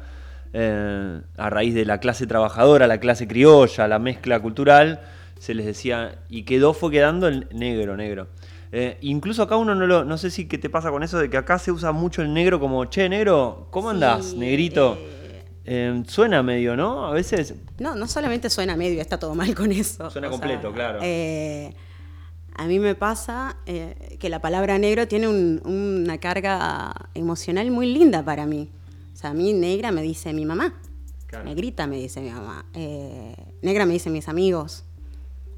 eh, 0.53 1.21
a 1.37 1.51
raíz 1.51 1.75
de 1.75 1.85
la 1.85 1.99
clase 2.01 2.27
trabajadora, 2.27 2.87
la 2.89 2.99
clase 2.99 3.29
criolla, 3.29 3.87
la 3.87 3.99
mezcla 4.01 4.41
cultural, 4.41 5.01
se 5.45 5.55
les 5.55 5.67
decía, 5.67 6.23
y 6.29 6.43
quedó, 6.45 6.73
fue 6.75 6.91
quedando 6.91 7.29
el 7.29 7.49
negro, 7.53 7.97
negro. 7.97 8.29
Eh, 8.73 8.97
incluso 9.03 9.43
acá 9.43 9.57
uno 9.57 9.75
no 9.75 9.87
lo, 9.87 10.05
no 10.05 10.17
sé 10.19 10.31
si 10.31 10.47
qué 10.49 10.59
te 10.59 10.69
pasa 10.71 10.91
con 10.91 11.03
eso 11.03 11.19
de 11.19 11.29
que 11.31 11.37
acá 11.37 11.59
se 11.59 11.71
usa 11.71 11.93
mucho 11.93 12.23
el 12.23 12.33
negro 12.33 12.59
como, 12.59 12.87
che, 12.87 13.09
negro, 13.09 13.69
¿cómo 13.71 13.91
Sí, 13.91 13.95
andás, 13.95 14.35
negrito? 14.35 14.97
eh, 14.99 15.11
Eh, 15.67 16.03
suena 16.09 16.43
medio, 16.43 16.77
¿no? 16.77 17.07
A 17.07 17.13
veces, 17.13 17.55
No, 17.79 17.95
no 17.95 18.07
solamente 18.07 18.51
suena 18.51 18.77
medio, 18.77 19.01
está 19.01 19.19
todo 19.19 19.35
mal 19.35 19.55
con 19.55 19.73
eso. 19.73 20.11
Suena 20.11 20.29
completo, 20.29 20.73
claro. 20.73 20.99
eh, 21.03 21.73
a 22.57 22.67
mí 22.67 22.79
me 22.79 22.95
pasa 22.95 23.57
eh, 23.67 24.17
que 24.21 24.29
la 24.29 24.41
palabra 24.41 24.77
negro 24.79 25.09
tiene 25.09 25.27
un- 25.29 25.61
una 25.65 26.19
carga 26.19 26.93
emocional 27.15 27.71
muy 27.71 27.87
linda 27.93 28.23
para 28.25 28.45
mí. 28.47 28.71
O 29.13 29.17
sea, 29.17 29.31
a 29.31 29.35
mí 29.35 29.53
negra 29.55 29.91
me 29.91 30.03
dice 30.03 30.33
mi 30.35 30.45
mamá. 30.45 30.75
Claro. 31.29 31.45
Negrita 31.47 31.87
me 31.87 31.97
dice 31.97 32.21
mi 32.21 32.31
mamá. 32.31 32.65
negra 33.63 33.87
me 33.87 33.93
dicen 33.95 34.13
mis 34.13 34.29
amigos. 34.29 34.85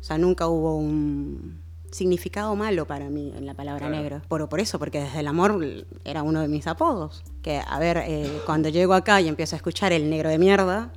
O 0.01 0.03
sea, 0.03 0.19
nunca 0.19 0.47
hubo 0.47 0.77
un, 0.77 1.61
significado 1.97 2.55
malo 2.57 2.87
para 2.87 3.09
mí 3.09 3.33
en 3.37 3.47
la 3.47 3.55
palabra 3.55 3.89
negro. 3.89 4.23
Por, 4.29 4.49
por 4.49 4.61
eso, 4.61 4.79
porque 4.79 5.01
desde 5.01 5.21
el 5.21 5.27
amor 5.27 5.59
era 6.05 6.23
uno 6.23 6.41
de 6.41 6.49
mis 6.49 6.67
apodos. 6.67 7.23
Que, 7.43 7.63
a 7.67 7.79
ver, 7.79 8.03
eh, 8.07 8.41
cuando 8.45 8.69
llego 8.69 8.95
acá 8.95 9.21
y 9.21 9.29
empiezo 9.29 9.57
a 9.57 9.59
escuchar 9.59 9.93
el 9.93 10.11
negro 10.11 10.29
de 10.29 10.39
mierda, 10.39 10.93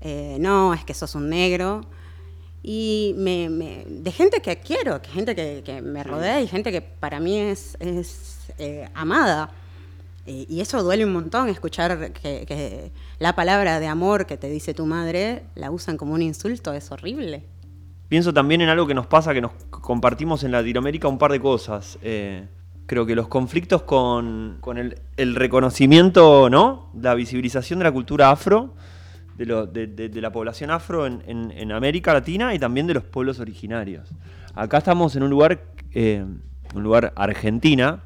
eh, 0.00 0.36
no, 0.40 0.72
es 0.72 0.84
que 0.84 0.94
sos 0.94 1.14
un 1.14 1.28
negro. 1.28 1.82
Y 2.62 3.14
me, 3.16 3.48
de 3.88 4.12
gente 4.12 4.40
que 4.40 4.58
quiero, 4.58 5.00
que 5.00 5.10
gente 5.10 5.34
que, 5.34 5.82
me 5.82 6.04
rodea 6.04 6.40
y 6.40 6.46
gente 6.46 6.70
que 6.70 6.82
para 6.82 7.18
mí 7.18 7.38
es, 7.38 7.76
es 7.80 8.52
eh, 8.58 8.88
amada. 8.94 9.50
y 10.26 10.60
eso 10.60 10.82
duele 10.82 11.04
un 11.06 11.12
montón, 11.12 11.48
escuchar 11.48 12.12
que, 12.12 12.44
que 12.46 12.92
la 13.18 13.34
palabra 13.34 13.80
de 13.80 13.86
amor 13.86 14.26
que 14.26 14.36
te 14.36 14.48
dice 14.48 14.74
tu 14.74 14.84
madre 14.84 15.42
la 15.54 15.70
usan 15.70 15.96
como 15.96 16.12
un 16.12 16.22
insulto, 16.22 16.74
es 16.74 16.92
horrible. 16.92 17.44
Pienso 18.10 18.34
también 18.34 18.60
en 18.60 18.68
algo 18.68 18.88
que 18.88 18.94
nos 18.94 19.06
pasa, 19.06 19.32
que 19.32 19.40
nos 19.40 19.52
compartimos 19.70 20.42
en 20.42 20.50
Latinoamérica 20.50 21.06
un 21.06 21.16
par 21.16 21.30
de 21.30 21.38
cosas. 21.38 21.96
Eh, 22.02 22.44
creo 22.86 23.06
que 23.06 23.14
los 23.14 23.28
conflictos 23.28 23.82
con, 23.82 24.58
el, 25.16 25.34
reconocimiento, 25.36 26.50
¿no? 26.50 26.90
La 27.00 27.14
visibilización 27.14 27.78
de 27.78 27.84
la 27.84 27.92
cultura 27.92 28.32
afro, 28.32 28.74
de, 29.36 30.10
la 30.12 30.32
población 30.32 30.72
afro 30.72 31.06
en, 31.06 31.70
América 31.70 32.12
Latina 32.12 32.52
y 32.52 32.58
también 32.58 32.88
de 32.88 32.94
los 32.94 33.04
pueblos 33.04 33.38
originarios. 33.38 34.08
Acá 34.56 34.78
estamos 34.78 35.14
en 35.14 35.22
un 35.22 35.30
lugar, 35.30 35.62
eh, 35.92 36.26
un 36.74 36.82
lugar 36.82 37.12
Argentina, 37.14 38.02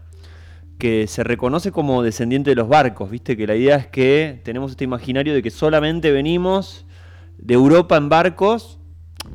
que 0.79 1.07
se 1.07 1.25
reconoce 1.25 1.73
como 1.73 2.03
descendiente 2.03 2.51
de 2.51 2.57
los 2.57 2.69
barcos, 2.69 3.09
¿viste? 3.09 3.39
Que 3.39 3.47
la 3.47 3.57
idea 3.57 3.77
es 3.77 3.87
que 3.87 4.43
tenemos 4.45 4.73
este 4.73 4.85
imaginario 4.85 5.33
de 5.33 5.43
que 5.43 5.51
solamente 5.51 6.13
venimos 6.13 6.85
de 7.39 7.55
Europa 7.55 7.97
en 7.97 8.11
barcos 8.11 8.81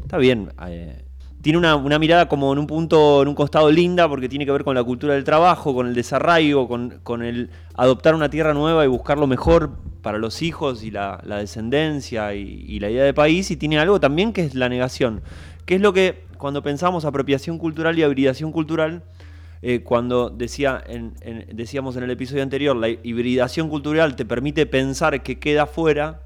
está 0.01 0.17
bien. 0.17 0.51
Eh, 0.67 1.03
tiene 1.41 1.57
una, 1.57 1.99
mirada 1.99 2.27
como 2.27 2.51
en 2.51 2.59
un 2.59 2.67
punto, 2.67 3.21
en 3.21 3.29
un 3.29 3.35
costado 3.35 3.71
linda, 3.71 4.09
porque 4.09 4.27
tiene 4.27 4.45
que 4.45 4.51
ver 4.51 4.65
con 4.65 4.75
la 4.75 4.83
cultura 4.83 5.13
del 5.13 5.23
trabajo, 5.23 5.73
con 5.73 5.87
el 5.87 5.93
desarraigo, 5.93 6.67
con, 6.67 7.23
el 7.23 7.49
adoptar 7.75 8.13
una 8.13 8.29
tierra 8.29 8.53
nueva 8.53 8.83
y 8.83 8.87
buscar 8.87 9.17
lo 9.17 9.25
mejor 9.25 9.71
para 10.01 10.17
los 10.17 10.41
hijos 10.41 10.83
y 10.83 10.91
la, 10.91 11.21
descendencia 11.23 12.33
y, 12.33 12.79
la 12.79 12.89
idea 12.89 13.05
de 13.05 13.13
país. 13.13 13.51
Y 13.51 13.57
tiene 13.57 13.79
algo 13.79 14.01
también 14.01 14.33
que 14.33 14.43
es 14.43 14.53
la 14.53 14.67
negación, 14.67 15.21
que 15.65 15.75
es 15.75 15.81
lo 15.81 15.93
que 15.93 16.25
cuando 16.37 16.61
pensamos 16.61 17.05
apropiación 17.05 17.57
cultural 17.57 17.97
y 17.97 18.03
hibridación 18.03 18.51
cultural, 18.51 19.03
eh, 19.61 19.81
cuando 19.81 20.29
decía 20.29 20.83
decíamos 21.51 21.97
en 21.97 22.03
el 22.03 22.11
episodio 22.11 22.43
anterior, 22.43 22.75
la 22.75 22.89
hibridación 22.89 23.69
cultural 23.69 24.15
te 24.15 24.25
permite 24.25 24.65
pensar 24.65 25.21
que 25.21 25.39
queda 25.39 25.65
fuera, 25.67 26.21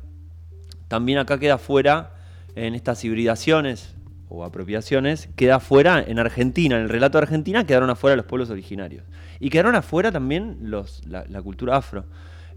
también 0.87 1.17
acá 1.19 1.39
queda 1.39 1.57
fuera 1.57 2.13
en 2.55 2.75
estas 2.75 3.03
hibridaciones 3.03 3.95
o 4.33 4.43
apropiaciones, 4.43 5.29
queda 5.35 5.55
afuera 5.55 6.03
en 6.05 6.17
Argentina, 6.17 6.75
en 6.75 6.83
el 6.83 6.89
relato 6.89 7.17
de 7.17 7.23
Argentina 7.23 7.65
quedaron 7.65 7.91
afuera 7.91 8.15
los 8.15 8.25
pueblos 8.25 8.49
originarios. 8.49 9.03
Y 9.39 9.49
quedaron 9.49 9.75
afuera 9.75 10.11
también 10.11 10.57
la, 11.05 11.41
cultura 11.43 11.77
afro. 11.77 12.05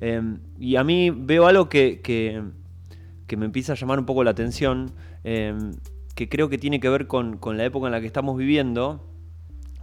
Em, 0.00 0.38
y 0.58 0.76
a 0.76 0.84
mí 0.84 1.10
veo 1.10 1.46
algo 1.46 1.68
que, 1.68 2.00
que, 2.02 2.42
me 3.36 3.44
empieza 3.44 3.72
a 3.72 3.76
llamar 3.76 3.98
un 3.98 4.06
poco 4.06 4.24
la 4.24 4.30
atención, 4.30 4.92
em, 5.22 5.72
que 6.14 6.30
creo 6.30 6.48
que 6.48 6.56
tiene 6.56 6.80
que 6.80 6.88
ver 6.88 7.06
con, 7.06 7.38
la 7.52 7.64
época 7.64 7.86
en 7.86 7.92
la 7.92 8.00
que 8.00 8.06
estamos 8.06 8.38
viviendo, 8.38 9.06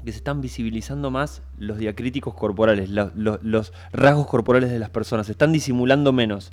que 0.03 0.12
se 0.12 0.17
están 0.17 0.41
visibilizando 0.41 1.12
más 1.12 1.43
los 1.58 1.77
diacríticos 1.77 2.34
corporales, 2.34 2.89
los, 2.89 3.72
rasgos 3.91 4.25
corporales 4.27 4.72
de 4.72 4.79
las 4.79 4.89
personas, 4.89 5.27
se 5.27 5.34
están 5.34 5.51
disimulando 5.51 6.12
menos. 6.12 6.51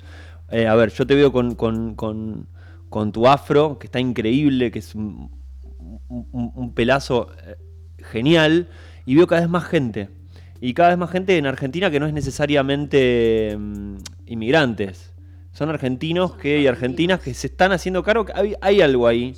Eh, 0.51 0.67
a 0.67 0.75
ver, 0.75 0.91
yo 0.91 1.07
te 1.07 1.15
veo 1.15 1.31
con 1.31 1.55
con 1.55 2.47
tu 3.11 3.27
afro, 3.27 3.79
que 3.79 3.87
está 3.87 3.99
increíble, 3.99 4.71
que 4.71 4.79
es 4.79 4.95
un, 4.95 5.31
pelazo 6.75 7.29
eh, 7.45 7.55
genial, 7.99 8.67
y 9.05 9.15
veo 9.15 9.27
cada 9.27 9.41
vez 9.41 9.49
más 9.49 9.65
gente. 9.65 10.09
Y 10.59 10.73
cada 10.73 10.89
vez 10.89 10.97
más 10.97 11.09
gente 11.09 11.37
en 11.37 11.47
Argentina 11.47 11.89
que 11.89 11.99
no 11.99 12.05
es 12.05 12.13
necesariamente 12.13 13.55
mm, 13.57 13.95
inmigrantes. 14.27 15.13
Son 15.53 15.69
argentinos 15.69 16.35
que, 16.35 16.61
y 16.61 16.67
argentinas 16.67 17.19
que 17.19 17.33
se 17.33 17.47
están 17.47 17.71
haciendo 17.71 18.03
cargo, 18.03 18.25
que 18.25 18.55
hay, 18.61 18.81
algo 18.81 19.07
ahí 19.07 19.35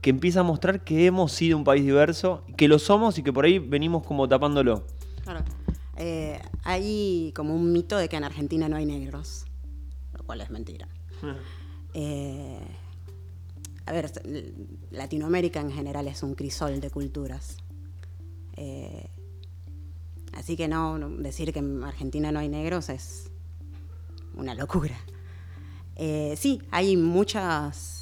que 0.00 0.10
empieza 0.10 0.40
a 0.40 0.42
mostrar 0.42 0.82
que 0.82 1.06
hemos 1.06 1.30
sido 1.32 1.56
un 1.56 1.64
país 1.64 1.84
diverso, 1.84 2.44
que 2.56 2.66
lo 2.66 2.80
somos 2.80 3.18
y 3.18 3.22
que 3.22 3.32
por 3.32 3.44
ahí 3.44 3.60
venimos 3.60 4.04
como 4.04 4.28
tapándolo. 4.28 4.84
Claro. 5.22 5.44
Eh, 5.96 6.40
hay 6.64 7.32
como 7.36 7.54
un 7.54 7.72
mito 7.72 7.96
de 7.96 8.08
que 8.08 8.16
en 8.16 8.24
Argentina 8.24 8.68
no 8.68 8.76
hay 8.76 8.84
negros, 8.84 9.46
lo 10.12 10.24
cual 10.24 10.40
es 10.40 10.50
mentira. 10.50 10.88
Eh, 11.94 12.58
a 13.86 13.92
ver, 13.92 14.12
Latinoamérica 14.90 15.60
en 15.60 15.72
general 15.72 16.08
es 16.08 16.22
un 16.22 16.34
crisol 16.34 16.80
de 16.80 16.90
culturas. 16.90 17.56
Eh, 18.56 19.08
así 20.34 20.56
que 20.56 20.68
no, 20.68 20.98
decir 20.98 21.52
que 21.52 21.58
en 21.58 21.82
Argentina 21.82 22.32
no 22.32 22.38
hay 22.38 22.48
negros 22.48 22.88
es 22.88 23.30
una 24.34 24.54
locura. 24.54 24.96
Eh, 25.96 26.34
sí, 26.38 26.62
hay 26.70 26.96
muchas 26.96 27.98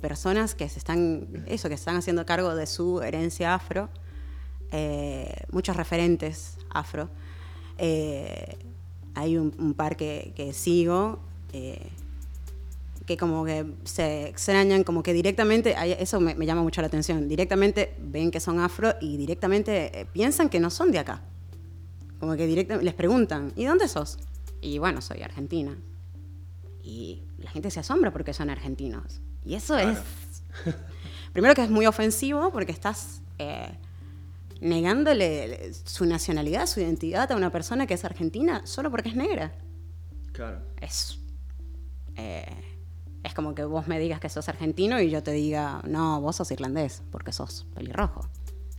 personas 0.00 0.56
que 0.56 0.68
se 0.68 0.80
están, 0.80 1.44
eso, 1.46 1.68
que 1.68 1.76
están 1.76 1.94
haciendo 1.94 2.26
cargo 2.26 2.56
de 2.56 2.66
su 2.66 3.00
herencia 3.00 3.54
afro, 3.54 3.88
muchos 5.52 5.76
referentes 5.76 6.58
afro. 6.68 7.08
hay 7.78 9.38
un, 9.38 9.74
par 9.74 9.96
que, 9.96 10.32
que 10.34 10.52
sigo 10.52 11.20
que 13.08 13.16
como 13.16 13.42
que 13.42 13.64
se 13.84 14.28
extrañan, 14.28 14.84
como 14.84 15.02
que 15.02 15.14
directamente, 15.14 15.74
eso 15.98 16.20
me, 16.20 16.34
llama 16.44 16.62
mucho 16.62 16.82
la 16.82 16.88
atención, 16.88 17.26
directamente 17.26 17.94
ven 17.98 18.30
que 18.30 18.38
son 18.38 18.60
afro 18.60 18.96
y 19.00 19.16
directamente 19.16 20.00
eh, 20.00 20.04
piensan 20.04 20.50
que 20.50 20.60
no 20.60 20.68
son 20.68 20.92
de 20.92 20.98
acá. 20.98 21.22
Como 22.20 22.36
que 22.36 22.46
directamente 22.46 22.84
les 22.84 22.92
preguntan, 22.92 23.54
¿y 23.56 23.64
dónde 23.64 23.88
sos? 23.88 24.18
Y 24.60 24.76
bueno, 24.76 25.00
soy 25.00 25.22
argentina. 25.22 25.74
Y 26.82 27.22
la 27.38 27.50
gente 27.50 27.70
se 27.70 27.80
asombra 27.80 28.12
porque 28.12 28.34
son 28.34 28.50
argentinos. 28.50 29.22
Y 29.42 29.54
eso 29.54 29.78
es... 29.78 29.96
Primero 31.32 31.54
que 31.54 31.62
es 31.62 31.70
muy 31.70 31.86
ofensivo 31.86 32.52
porque 32.52 32.72
estás 32.72 33.22
eh, 33.38 33.70
negándole 34.60 35.72
su 35.72 36.04
nacionalidad, 36.04 36.66
su 36.66 36.80
identidad 36.80 37.32
a 37.32 37.36
una 37.36 37.50
persona 37.50 37.86
que 37.86 37.94
es 37.94 38.04
argentina 38.04 38.66
solo 38.66 38.90
porque 38.90 39.08
es 39.08 39.16
negra. 39.16 39.54
Claro. 40.32 40.60
Es... 40.82 41.18
Eh, 42.16 42.67
es 43.22 43.34
como 43.34 43.54
que 43.54 43.64
vos 43.64 43.88
me 43.88 43.98
digas 43.98 44.20
que 44.20 44.28
sos 44.28 44.48
argentino 44.48 45.00
y 45.00 45.10
yo 45.10 45.22
te 45.22 45.32
diga, 45.32 45.80
no, 45.86 46.20
vos 46.20 46.36
sos 46.36 46.50
irlandés, 46.50 47.02
porque 47.10 47.32
sos 47.32 47.66
pelirrojo. 47.74 48.28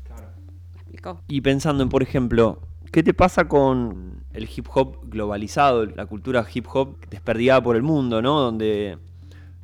Claro. 0.03 0.29
¿Me 0.73 0.81
explicó? 0.81 1.21
Y 1.27 1.41
pensando 1.41 1.83
en, 1.83 1.89
por 1.89 2.03
ejemplo, 2.03 2.61
¿qué 2.91 3.03
te 3.03 3.13
pasa 3.13 3.47
con 3.47 4.23
el 4.33 4.49
hip 4.55 4.67
hop 4.73 5.09
globalizado, 5.09 5.85
la 5.85 6.05
cultura 6.05 6.45
hip 6.53 6.65
hop 6.71 6.97
desperdigada 7.09 7.61
por 7.61 7.75
el 7.75 7.83
mundo, 7.83 8.21
¿no? 8.21 8.39
Donde 8.39 8.97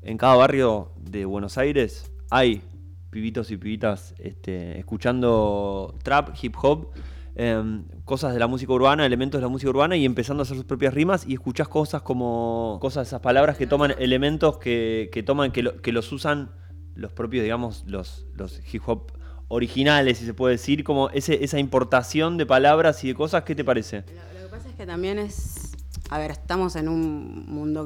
en 0.01 0.17
cada 0.17 0.35
barrio 0.35 0.91
de 0.97 1.25
Buenos 1.25 1.57
Aires 1.57 2.11
hay 2.29 2.61
pibitos 3.09 3.49
y 3.51 3.57
pibitas 3.57 4.13
este, 4.19 4.77
escuchando 4.77 5.95
trap, 6.03 6.35
hip 6.41 6.55
hop 6.61 6.89
Em, 7.37 7.83
cosas 8.05 8.33
de 8.33 8.39
la 8.39 8.47
música 8.47 8.71
urbana, 8.71 9.05
elementos 9.05 9.39
de 9.39 9.43
la 9.43 9.49
música 9.49 9.69
urbana 9.69 9.97
y 9.97 10.05
empezando 10.05 10.41
a 10.41 10.43
hacer 10.43 10.55
sus 10.55 10.65
propias 10.65 10.93
rimas 10.93 11.27
y 11.27 11.33
escuchás 11.33 11.67
cosas 11.67 12.01
como 12.01 12.77
cosas, 12.79 13.07
esas 13.07 13.19
palabras 13.19 13.57
que 13.57 13.67
toman 13.67 13.93
elementos 13.99 14.57
que, 14.57 15.23
toman, 15.25 15.51
que, 15.51 15.69
que, 15.81 15.91
los 15.91 16.13
usan 16.13 16.51
los 16.95 17.11
propios, 17.11 17.43
digamos, 17.43 17.83
los, 17.87 18.25
los 18.35 18.61
hip 18.73 18.83
hop 18.87 19.11
originales, 19.49 20.19
si 20.19 20.25
se 20.25 20.33
puede 20.33 20.53
decir, 20.53 20.85
como 20.85 21.09
ese, 21.09 21.43
esa 21.43 21.59
importación 21.59 22.37
de 22.37 22.45
palabras 22.45 23.03
y 23.03 23.09
de 23.09 23.15
cosas, 23.15 23.43
¿qué 23.43 23.53
te 23.53 23.65
parece? 23.65 23.97
Lo, 23.97 24.45
que 24.45 24.49
pasa 24.49 24.69
es 24.69 24.75
que 24.75 24.85
también 24.85 25.19
es, 25.19 25.73
a 26.09 26.17
ver, 26.17 26.31
estamos 26.31 26.77
en 26.77 26.87
un 26.87 27.45
mundo 27.47 27.85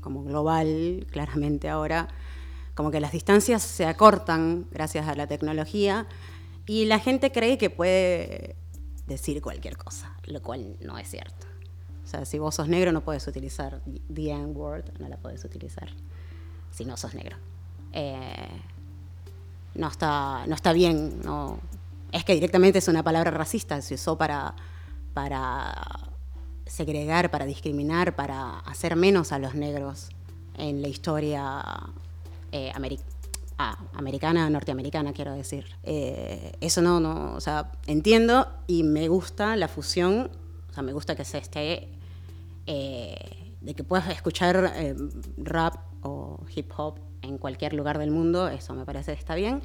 como 0.00 0.22
global, 0.22 1.06
claramente 1.10 1.68
ahora, 1.68 2.06
como 2.76 2.92
que 2.92 3.00
las 3.00 3.10
distancias 3.10 3.62
se 3.62 3.84
acortan 3.84 4.66
gracias 4.70 5.08
a 5.08 5.16
la 5.16 5.26
tecnología 5.26 6.06
y 6.66 6.86
la 6.86 6.98
gente 6.98 7.30
cree 7.32 7.58
que 7.58 7.70
puede 7.70 8.56
decir 9.06 9.42
cualquier 9.42 9.76
cosa, 9.76 10.16
lo 10.24 10.42
cual 10.42 10.76
no 10.80 10.98
es 10.98 11.08
cierto. 11.08 11.46
O 12.04 12.06
sea, 12.06 12.24
si 12.24 12.38
vos 12.38 12.54
sos 12.54 12.68
negro 12.68 12.92
no 12.92 13.02
puedes 13.02 13.26
utilizar 13.26 13.80
the 14.12 14.30
N-word, 14.30 14.98
no 14.98 15.08
la 15.08 15.16
puedes 15.16 15.44
utilizar 15.44 15.88
si 16.70 16.84
no 16.84 16.96
sos 16.96 17.14
negro. 17.14 17.36
Eh, 17.92 18.48
no, 19.74 19.88
está, 19.88 20.46
no 20.46 20.54
está 20.54 20.72
bien, 20.72 21.20
no. 21.22 21.60
es 22.12 22.24
que 22.24 22.34
directamente 22.34 22.78
es 22.78 22.88
una 22.88 23.02
palabra 23.02 23.30
racista, 23.30 23.80
se 23.82 23.94
usó 23.94 24.16
para, 24.16 24.54
para 25.12 26.10
segregar, 26.66 27.30
para 27.30 27.44
discriminar, 27.44 28.16
para 28.16 28.60
hacer 28.60 28.96
menos 28.96 29.32
a 29.32 29.38
los 29.38 29.54
negros 29.54 30.08
en 30.56 30.82
la 30.82 30.88
historia 30.88 31.62
eh, 32.52 32.70
americana 32.74 33.13
ah, 33.58 33.78
americana, 33.94 34.48
norteamericana, 34.50 35.12
quiero 35.12 35.32
decir. 35.32 35.66
Eh, 35.82 36.52
eso 36.60 36.82
no, 36.82 37.00
no, 37.00 37.34
o 37.34 37.40
sea, 37.40 37.72
entiendo 37.86 38.48
y 38.66 38.82
me 38.82 39.08
gusta 39.08 39.56
la 39.56 39.68
fusión, 39.68 40.30
o 40.70 40.72
sea, 40.72 40.82
me 40.82 40.92
gusta 40.92 41.14
que 41.14 41.24
se 41.24 41.38
esté, 41.38 41.88
eh, 42.66 43.56
de 43.60 43.74
que 43.74 43.84
puedas 43.84 44.08
escuchar 44.10 44.72
eh, 44.76 44.94
rap 45.38 45.76
o 46.02 46.40
hip 46.54 46.70
hop 46.76 46.98
en 47.22 47.38
cualquier 47.38 47.72
lugar 47.72 47.98
del 47.98 48.10
mundo, 48.10 48.48
eso 48.48 48.74
me 48.74 48.84
parece 48.84 49.12
que 49.12 49.18
está 49.18 49.34
bien, 49.34 49.62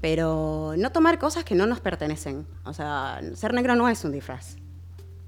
pero 0.00 0.74
no 0.76 0.92
tomar 0.92 1.18
cosas 1.18 1.44
que 1.44 1.54
no 1.54 1.66
nos 1.66 1.80
pertenecen. 1.80 2.46
O 2.64 2.72
sea, 2.72 3.20
ser 3.34 3.54
negro 3.54 3.76
no 3.76 3.88
es 3.88 4.04
un 4.04 4.12
disfraz, 4.12 4.56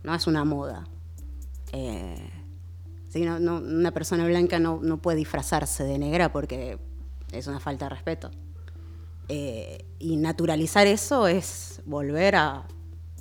no 0.02 0.14
es 0.14 0.26
una 0.26 0.44
moda. 0.44 0.86
Eh, 1.72 2.30
una 3.14 3.90
persona 3.92 4.26
blanca 4.26 4.58
no, 4.58 4.98
puede 4.98 5.18
disfrazarse 5.18 5.84
de 5.84 5.98
negra 5.98 6.30
porque 6.30 6.78
es 7.32 7.46
una 7.46 7.60
falta 7.60 7.86
de 7.86 7.90
respeto. 7.90 8.30
Eh, 9.28 9.84
y 9.98 10.16
naturalizar 10.16 10.86
eso 10.86 11.26
es 11.26 11.82
volver 11.84 12.36
a 12.36 12.66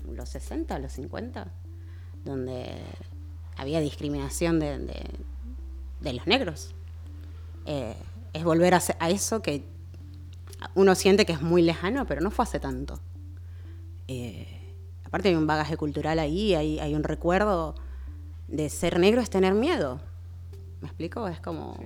los 0.09 0.29
60, 0.29 0.79
los 0.79 0.93
50, 0.93 1.51
donde 2.23 2.77
había 3.57 3.79
discriminación 3.79 4.59
de, 4.59 5.11
los 6.01 6.27
negros. 6.27 6.73
Eh, 7.65 7.95
es 8.33 8.43
volver 8.43 8.73
a, 8.73 8.81
a, 8.99 9.09
eso 9.09 9.41
que 9.41 9.65
uno 10.75 10.95
siente 10.95 11.25
que 11.25 11.33
es 11.33 11.41
muy 11.41 11.61
lejano, 11.61 12.05
pero 12.05 12.21
no 12.21 12.31
fue 12.31 12.43
hace 12.43 12.59
tanto. 12.59 12.99
Eh, 14.07 14.47
aparte 15.03 15.29
hay 15.29 15.35
un 15.35 15.47
bagaje 15.47 15.77
cultural 15.77 16.19
ahí, 16.19 16.55
hay, 16.55 16.95
un 16.95 17.03
recuerdo 17.03 17.75
de 18.47 18.69
ser 18.69 18.99
negro 18.99 19.21
es 19.21 19.29
tener 19.29 19.53
miedo. 19.53 19.99
¿Me 20.81 20.87
explico? 20.87 21.27
Es 21.27 21.39
como... 21.39 21.77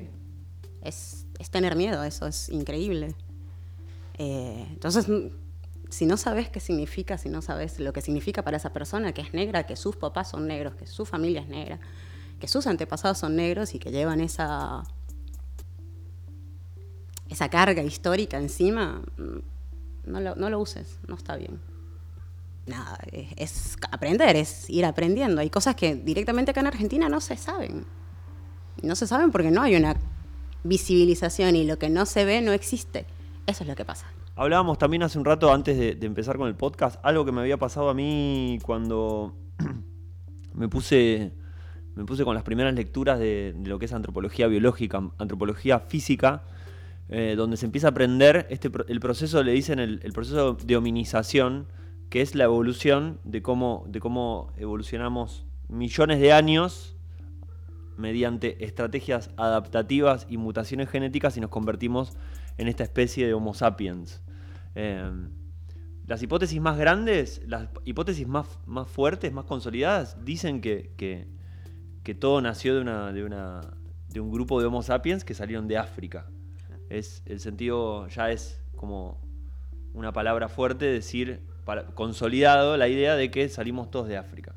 Es, 0.81 1.25
tener 1.49 1.75
miedo, 1.75 2.04
eso 2.04 2.27
es 2.27 2.49
increíble. 2.49 3.15
Eh, 4.17 4.65
entonces, 4.69 5.08
si 5.89 6.06
no 6.06 6.17
sabes 6.17 6.49
qué 6.49 6.60
significa, 6.60 7.17
si 7.17 7.30
no 7.30 7.41
sabes 7.41 7.80
lo 7.80 7.93
que 7.93 8.01
significa 8.01 8.43
para 8.43 8.58
esa 8.58 8.71
persona 8.71 9.13
que 9.13 9.21
es 9.21 9.34
negra, 9.34 9.65
que 9.65 9.75
sus 9.75 9.95
papás 9.95 10.30
son 10.30 10.47
negros, 10.47 10.75
que 10.75 10.88
su 10.88 11.06
familia 11.06 11.41
es 11.41 11.47
negra, 11.47 11.80
que 12.39 12.47
sus 12.47 12.67
antepasados 12.67 13.17
son 13.17 13.36
negros 13.36 13.73
y 13.75 13.80
que 13.80 13.91
llevan 13.91 14.21
esa 14.21 14.84
esa 17.30 17.47
carga 17.49 17.82
histórica 17.82 18.38
encima, 18.38 19.01
mm, 19.17 20.12
no 20.12 20.19
lo, 20.19 20.36
no 20.36 20.49
lo 20.49 20.60
uses, 20.60 20.99
no 21.08 21.15
está 21.15 21.38
bien. 21.38 21.62
Nada, 22.65 22.99
es, 23.12 23.77
aprender, 23.89 24.36
es 24.36 24.69
ir 24.69 24.86
aprendiendo. 24.86 25.41
Hay 25.41 25.49
cosas 25.49 25.75
que 25.75 25.95
directamente 25.95 26.51
acá 26.51 26.60
en 26.60 26.67
Argentina 26.67 27.10
no 27.10 27.21
se 27.21 27.38
saben. 27.38 27.86
No 28.84 28.95
se 28.95 29.08
saben 29.08 29.32
porque 29.32 29.49
no 29.49 29.62
hay 29.62 29.75
una 29.75 29.95
visibilización 30.63 31.56
y 31.56 31.65
lo 31.65 31.78
que 31.78 31.89
no 31.89 32.06
se 32.06 32.26
ve 32.26 32.41
no 32.41 32.52
existe. 32.52 33.06
Eso 33.47 33.63
es 33.63 33.69
lo 33.69 33.76
que 33.76 33.86
pasa. 33.86 34.08
Hablábamos 34.36 34.78
también 34.78 35.04
hace 35.04 35.19
un 35.19 35.26
rato, 35.26 35.52
antes 35.52 35.78
de, 35.78 36.06
empezar 36.06 36.38
con 36.38 36.47
el 36.47 36.56
podcast, 36.56 37.00
algo 37.04 37.26
que 37.26 37.32
me 37.32 37.41
había 37.41 37.58
pasado 37.58 37.89
a 37.89 37.93
mí 37.93 38.60
cuando 38.63 39.36
me 40.54 40.69
puse, 40.69 41.34
me 41.95 42.06
puse 42.06 42.24
con 42.24 42.34
las 42.34 42.43
primeras 42.43 42.74
lecturas 42.74 43.19
de, 43.19 43.54
lo 43.65 43.78
que 43.78 43.86
es 43.86 43.93
antropología 43.93 44.47
biológica, 44.47 45.04
antropología 45.17 45.80
física, 45.80 46.43
eh, 47.10 47.36
donde 47.36 47.58
se 47.58 47.65
empieza 47.65 47.88
a 47.88 47.91
aprender 47.91 48.47
este, 48.50 48.71
el 48.88 49.00
proceso, 49.02 49.43
le 49.43 49.52
dicen 49.52 49.80
el, 49.80 50.00
proceso 50.13 50.54
de 50.54 50.78
hominización, 50.78 51.67
que 52.10 52.21
es 52.21 52.34
la 52.34 52.45
evolución 52.45 53.19
de 53.26 53.41
cómo, 53.41 53.86
de 53.89 54.00
cómo 54.00 54.54
evolucionamos 54.58 55.45
millones 55.67 56.19
de 56.19 56.32
años 56.32 56.95
mediante 57.97 58.63
estrategias 58.65 59.32
adaptativas 59.38 60.25
y 60.30 60.38
mutaciones 60.38 60.89
genéticas 60.89 61.38
y 61.38 61.41
nos 61.41 61.49
convertimos 61.49 62.17
en 62.58 62.67
esta 62.67 62.84
especie 62.84 63.27
de 63.27 63.34
Homo 63.34 63.54
sapiens. 63.54 64.21
Em, 64.75 65.30
las 66.08 66.21
hipótesis 66.23 66.60
más 66.60 66.77
grandes, 66.77 67.41
las 67.47 67.69
hipótesis 67.86 68.27
más, 68.27 68.60
más 68.65 68.88
fuertes, 68.89 69.32
más 69.32 69.45
consolidadas, 69.45 70.23
dicen 70.25 70.62
que, 70.62 70.91
que, 70.97 72.15
todo 72.15 72.41
nació 72.41 72.75
de, 72.75 72.82
una, 72.82 73.13
de, 73.13 73.23
una, 73.23 73.62
de 74.10 74.19
un 74.19 74.32
grupo 74.32 74.60
de 74.60 74.67
Homo 74.67 74.84
sapiens 74.84 75.23
que 75.23 75.34
salieron 75.34 75.67
de 75.67 75.77
África 75.77 76.27
es 76.91 77.23
el 77.25 77.39
sentido 77.39 78.08
ya 78.10 78.32
es 78.32 78.62
como 78.75 79.17
una 79.93 80.12
palabra 80.12 80.49
fuerte 80.49 80.86
decir 80.86 81.41
consolidado 81.95 82.75
la 82.75 82.88
idea 82.88 83.15
de 83.15 83.32
que 83.32 83.47
salimos 83.47 83.89
todos 83.89 84.08
de 84.08 84.17
África. 84.17 84.54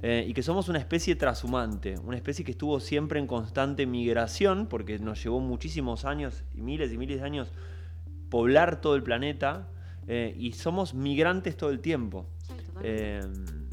Eh, 0.00 0.24
y 0.28 0.32
que 0.32 0.42
somos 0.42 0.68
una 0.68 0.78
especie 0.78 1.16
transhumante, 1.16 1.98
una 1.98 2.16
especie 2.16 2.44
que 2.44 2.52
estuvo 2.52 2.78
siempre 2.78 3.18
en 3.18 3.26
constante 3.26 3.84
migración, 3.84 4.66
porque 4.68 4.98
nos 4.98 5.22
llevó 5.22 5.40
muchísimos 5.40 6.04
años 6.04 6.44
y 6.54 6.62
miles 6.62 6.92
y 6.92 6.98
miles 6.98 7.18
de 7.18 7.26
años 7.26 7.52
poblar 8.30 8.80
todo 8.80 8.94
el 8.94 9.02
planeta, 9.02 9.68
eh, 10.06 10.34
y 10.38 10.52
somos 10.52 10.94
migrantes 10.94 11.56
todo 11.56 11.70
el 11.70 11.80
tiempo. 11.80 12.26
Eh, 12.82 13.20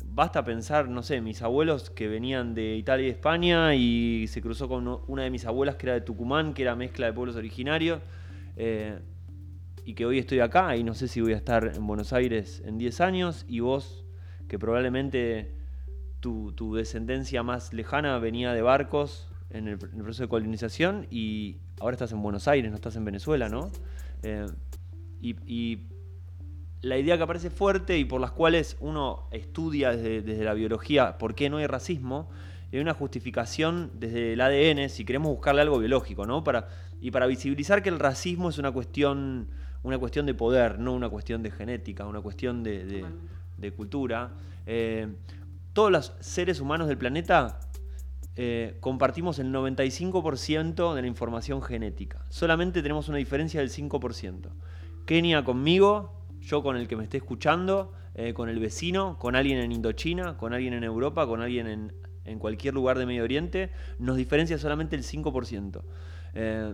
basta 0.06 0.44
pensar, 0.44 0.90
no 0.90 1.04
sé, 1.04 1.22
mis 1.22 1.42
abuelos 1.42 1.90
que 1.90 2.08
venían 2.08 2.54
de 2.56 2.76
Italia 2.76 3.08
y 3.08 3.10
España 3.10 3.76
y 3.76 4.28
se 4.28 4.42
cruzó 4.42 4.68
con 4.68 5.02
una 5.08 5.24
de 5.24 5.30
mis 5.30 5.46
abuelas 5.46 5.76
que 5.76 5.88
era 5.88 5.94
de 5.94 6.02
Tucumán, 6.02 6.54
que 6.54 6.64
era 6.64 6.76
mezcla 6.76 7.06
de 7.06 7.14
pueblos 7.14 7.36
originarios, 7.36 8.02
eh, 8.58 9.00
y 9.86 9.94
que 9.94 10.06
hoy 10.06 10.20
estoy 10.20 10.40
acá 10.40 10.76
y 10.76 10.84
no 10.84 10.94
sé 10.94 11.08
si 11.08 11.22
voy 11.22 11.34
a 11.34 11.38
estar 11.38 11.74
en 11.76 11.86
Buenos 11.86 12.14
Aires 12.14 12.64
en 12.66 12.78
10 12.78 13.02
años, 13.02 13.46
y 13.48 13.60
vos 13.60 14.06
que 14.48 14.58
probablemente 14.58 15.52
tu, 16.56 16.76
descendencia 16.76 17.44
más 17.44 17.74
lejana 17.74 18.18
venía 18.20 18.54
de 18.54 18.62
barcos 18.62 19.28
en 19.50 19.68
el, 19.68 19.78
proceso 19.78 20.24
de 20.24 20.30
colonización 20.30 21.08
y 21.12 21.58
ahora 21.80 21.94
estás 21.94 22.12
en 22.12 22.22
Buenos 22.22 22.48
Aires, 22.48 22.72
no 22.72 22.76
estás 22.76 22.96
en 22.96 23.06
Venezuela, 23.06 23.50
¿no? 23.50 23.70
Eh, 24.24 24.48
y 25.22 25.80
la 26.86 27.00
idea 27.00 27.18
que 27.18 27.24
aparece 27.24 27.50
fuerte 27.50 27.98
y 27.98 28.06
por 28.06 28.22
las 28.22 28.32
cuales 28.32 28.78
uno 28.80 29.28
estudia 29.32 29.92
desde, 29.92 30.44
la 30.44 30.54
biología 30.54 31.18
por 31.18 31.34
qué 31.34 31.50
no 31.50 31.58
hay 31.58 31.66
racismo, 31.66 32.30
hay 32.72 32.80
una 32.80 32.94
justificación 32.94 33.92
desde 33.96 34.34
el 34.34 34.42
ADN, 34.42 34.90
si 34.90 35.04
queremos 35.04 35.32
buscarle 35.32 35.62
algo 35.62 35.80
biológico, 35.80 36.28
¿no? 36.28 36.44
Para, 36.44 36.68
y 37.02 37.10
para 37.10 37.26
visibilizar 37.26 37.82
que 37.82 37.90
el 37.90 37.98
racismo 37.98 38.50
es 38.50 38.60
una 38.60 38.72
cuestión, 38.72 39.48
una 39.82 39.98
cuestión 39.98 40.28
de 40.28 40.36
poder, 40.36 40.78
no 40.78 40.94
una 40.94 41.10
cuestión 41.10 41.42
de 41.42 41.50
genética, 41.50 42.06
una 42.06 42.22
cuestión 42.22 42.64
de, 42.64 43.04
cultura. 43.76 44.32
Eh, 44.68 45.08
todos 45.76 45.92
los 45.92 46.14
seres 46.22 46.62
humanos 46.62 46.88
del 46.88 46.98
planeta 46.98 47.60
eh, 48.38 48.78
compartimos 48.80 49.40
el 49.40 49.52
95% 49.52 50.94
de 50.94 51.02
la 51.02 51.08
información 51.08 51.62
genética. 51.62 52.26
Solamente 52.30 52.82
tenemos 52.82 53.10
una 53.10 53.18
diferencia 53.18 53.60
del 53.60 53.70
5%. 53.70 54.50
Kenia 55.06 55.44
conmigo 55.44 56.16
yo 56.40 56.64
con 56.64 56.78
el 56.78 56.88
que 56.88 56.96
me 56.96 57.04
esté 57.04 57.18
escuchando, 57.18 57.92
eh, 58.14 58.34
con 58.34 58.48
el 58.48 58.58
vecino, 58.60 59.20
con 59.20 59.36
alguien 59.36 59.58
en 59.58 59.74
Indochina, 59.74 60.38
con 60.38 60.54
alguien 60.54 60.74
en 60.74 60.86
Europa, 60.86 61.28
con 61.28 61.42
alguien 61.42 61.92
en, 62.24 62.40
cualquier 62.40 62.74
lugar 62.74 62.98
de 62.98 63.06
Medio 63.06 63.24
Oriente, 63.24 63.70
nos 64.00 64.16
diferencia 64.16 64.58
solamente 64.58 64.96
el 64.96 65.04
5%. 65.04 65.82
Eh, 66.36 66.74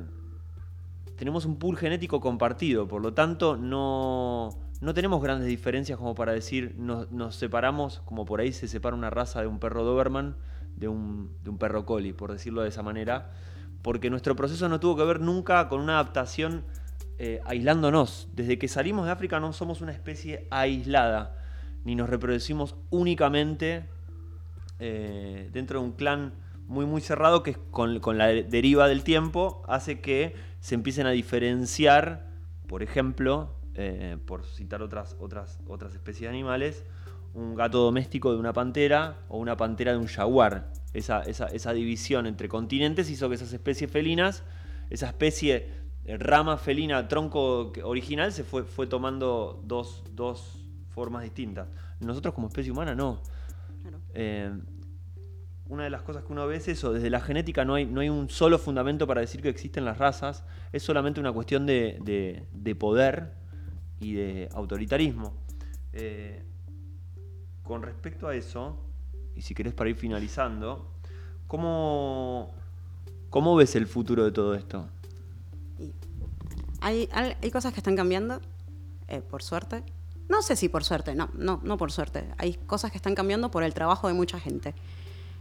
tenemos 1.16 1.46
un 1.46 1.58
pool 1.58 1.76
genético 1.76 2.22
compartido, 2.22 2.88
por 2.88 3.02
lo 3.02 3.16
tanto 3.16 3.58
no, 3.58 4.50
tenemos 4.94 5.22
grandes 5.22 5.48
diferencias 5.48 5.98
como 5.98 6.16
para 6.16 6.32
decir 6.34 6.76
nos, 6.78 7.36
separamos, 7.36 8.02
como 8.06 8.26
por 8.26 8.42
ahí 8.42 8.52
se 8.52 8.68
separa 8.68 8.96
una 8.96 9.10
raza 9.10 9.42
de 9.42 9.48
un 9.48 9.60
perro 9.60 9.84
Doberman 9.84 10.36
de 10.76 10.88
un, 10.88 11.38
de 11.44 11.50
un 11.52 11.58
perro 11.58 11.86
collie, 11.86 12.14
por 12.14 12.32
decirlo 12.32 12.64
de 12.64 12.70
esa 12.70 12.82
manera, 12.82 13.32
porque 13.82 14.10
nuestro 14.10 14.36
proceso 14.36 14.68
no 14.70 14.80
tuvo 14.80 14.98
que 14.98 15.04
ver 15.04 15.20
nunca 15.20 15.68
con 15.70 15.82
una 15.82 15.94
adaptación 15.94 16.64
eh, 17.20 17.40
aislándonos. 17.46 18.30
Desde 18.34 18.58
que 18.58 18.68
salimos 18.68 19.06
de 19.06 19.12
África 19.12 19.40
no 19.40 19.54
somos 19.54 19.82
una 19.82 19.92
especie 19.92 20.48
aislada, 20.50 21.38
ni 21.84 21.94
nos 21.94 22.10
reproducimos 22.10 22.76
únicamente 22.90 23.86
eh, 24.80 25.50
dentro 25.54 25.80
de 25.80 25.86
un 25.86 25.92
clan 25.92 26.34
muy 26.68 26.88
muy 26.88 27.02
cerrado 27.02 27.44
que 27.44 27.56
con, 27.70 28.18
la 28.18 28.28
deriva 28.28 28.88
del 28.88 29.04
tiempo 29.04 29.62
hace 29.68 30.00
que 30.00 30.36
se 30.62 30.74
empiecen 30.74 31.06
a 31.06 31.12
diferenciar, 31.12 32.28
por 32.66 32.82
ejemplo, 32.82 33.61
eh, 33.76 34.18
por 34.26 34.46
citar 34.46 34.82
otras, 34.82 35.16
otras, 35.20 35.60
otras 35.68 35.94
especies 35.94 36.22
de 36.24 36.30
animales, 36.30 36.84
un 37.34 37.56
gato 37.56 37.80
doméstico 37.80 38.32
de 38.32 38.38
una 38.38 38.54
pantera 38.54 39.20
o 39.30 39.38
una 39.38 39.58
pantera 39.58 39.92
de 39.94 39.98
un 39.98 40.08
jaguar. 40.08 40.72
Esa, 40.94 41.22
esa, 41.22 41.46
esa 41.48 41.72
división 41.72 42.28
entre 42.28 42.50
continentes 42.50 43.10
hizo 43.10 43.30
que 43.30 43.36
esas 43.36 43.54
especies 43.54 43.90
felinas, 43.90 44.44
esa 44.90 45.08
especie 45.08 45.82
rama 46.06 46.58
felina, 46.58 47.08
tronco 47.08 47.72
original, 47.84 48.32
se 48.32 48.44
fue, 48.44 48.64
fue 48.64 48.88
tomando 48.88 49.62
dos, 49.66 50.04
formas 50.90 51.24
distintas. 51.24 51.68
Nosotros 52.00 52.34
como 52.34 52.48
especie 52.48 52.72
humana 52.72 52.96
no. 52.96 53.22
Eh, 54.14 54.52
una 55.70 55.86
de 55.86 55.90
las 55.90 56.02
cosas 56.02 56.26
que 56.26 56.34
uno 56.34 56.46
ve 56.48 56.58
es 56.58 56.68
eso, 56.68 56.92
desde 56.92 57.10
la 57.10 57.22
genética 57.22 57.64
no 57.64 57.76
hay, 57.76 57.86
no 57.86 58.02
hay 58.02 58.10
un 58.10 58.30
solo 58.30 58.60
fundamento 58.60 59.08
para 59.08 59.22
decir 59.22 59.42
que 59.42 59.48
existen 59.48 59.86
las 59.86 59.98
razas, 60.00 60.44
es 60.74 60.84
solamente 60.84 61.22
una 61.22 61.32
cuestión 61.32 61.66
de, 61.66 62.76
poder 62.78 63.32
y 64.02 64.14
de 64.14 64.50
autoritarismo. 64.54 65.34
Eh, 65.94 66.44
con 67.64 67.84
respecto 67.84 68.28
a 68.28 68.36
eso, 68.36 68.76
y 69.36 69.42
si 69.44 69.54
querés 69.54 69.74
para 69.74 69.90
ir 69.90 69.96
finalizando, 69.96 70.92
¿cómo, 71.48 72.52
¿cómo 73.30 73.56
ves 73.56 73.76
el 73.76 73.88
futuro 73.88 74.26
de 74.26 74.32
todo 74.32 74.56
esto? 74.56 74.90
Hay, 76.82 77.08
cosas 77.54 77.74
que 77.74 77.80
están 77.80 77.96
cambiando, 77.96 78.42
eh, 79.08 79.22
por 79.22 79.44
suerte. 79.44 79.84
No 80.28 80.42
sé 80.42 80.56
si 80.56 80.68
por 80.68 80.84
suerte, 80.84 81.14
no, 81.14 81.30
no, 81.36 81.62
no 81.64 81.78
por 81.78 81.92
suerte. 81.92 82.26
Hay 82.38 82.56
cosas 82.56 82.90
que 82.90 82.98
están 82.98 83.14
cambiando 83.14 83.52
por 83.52 83.64
el 83.64 83.74
trabajo 83.74 84.08
de 84.08 84.14
mucha 84.14 84.40
gente, 84.40 84.74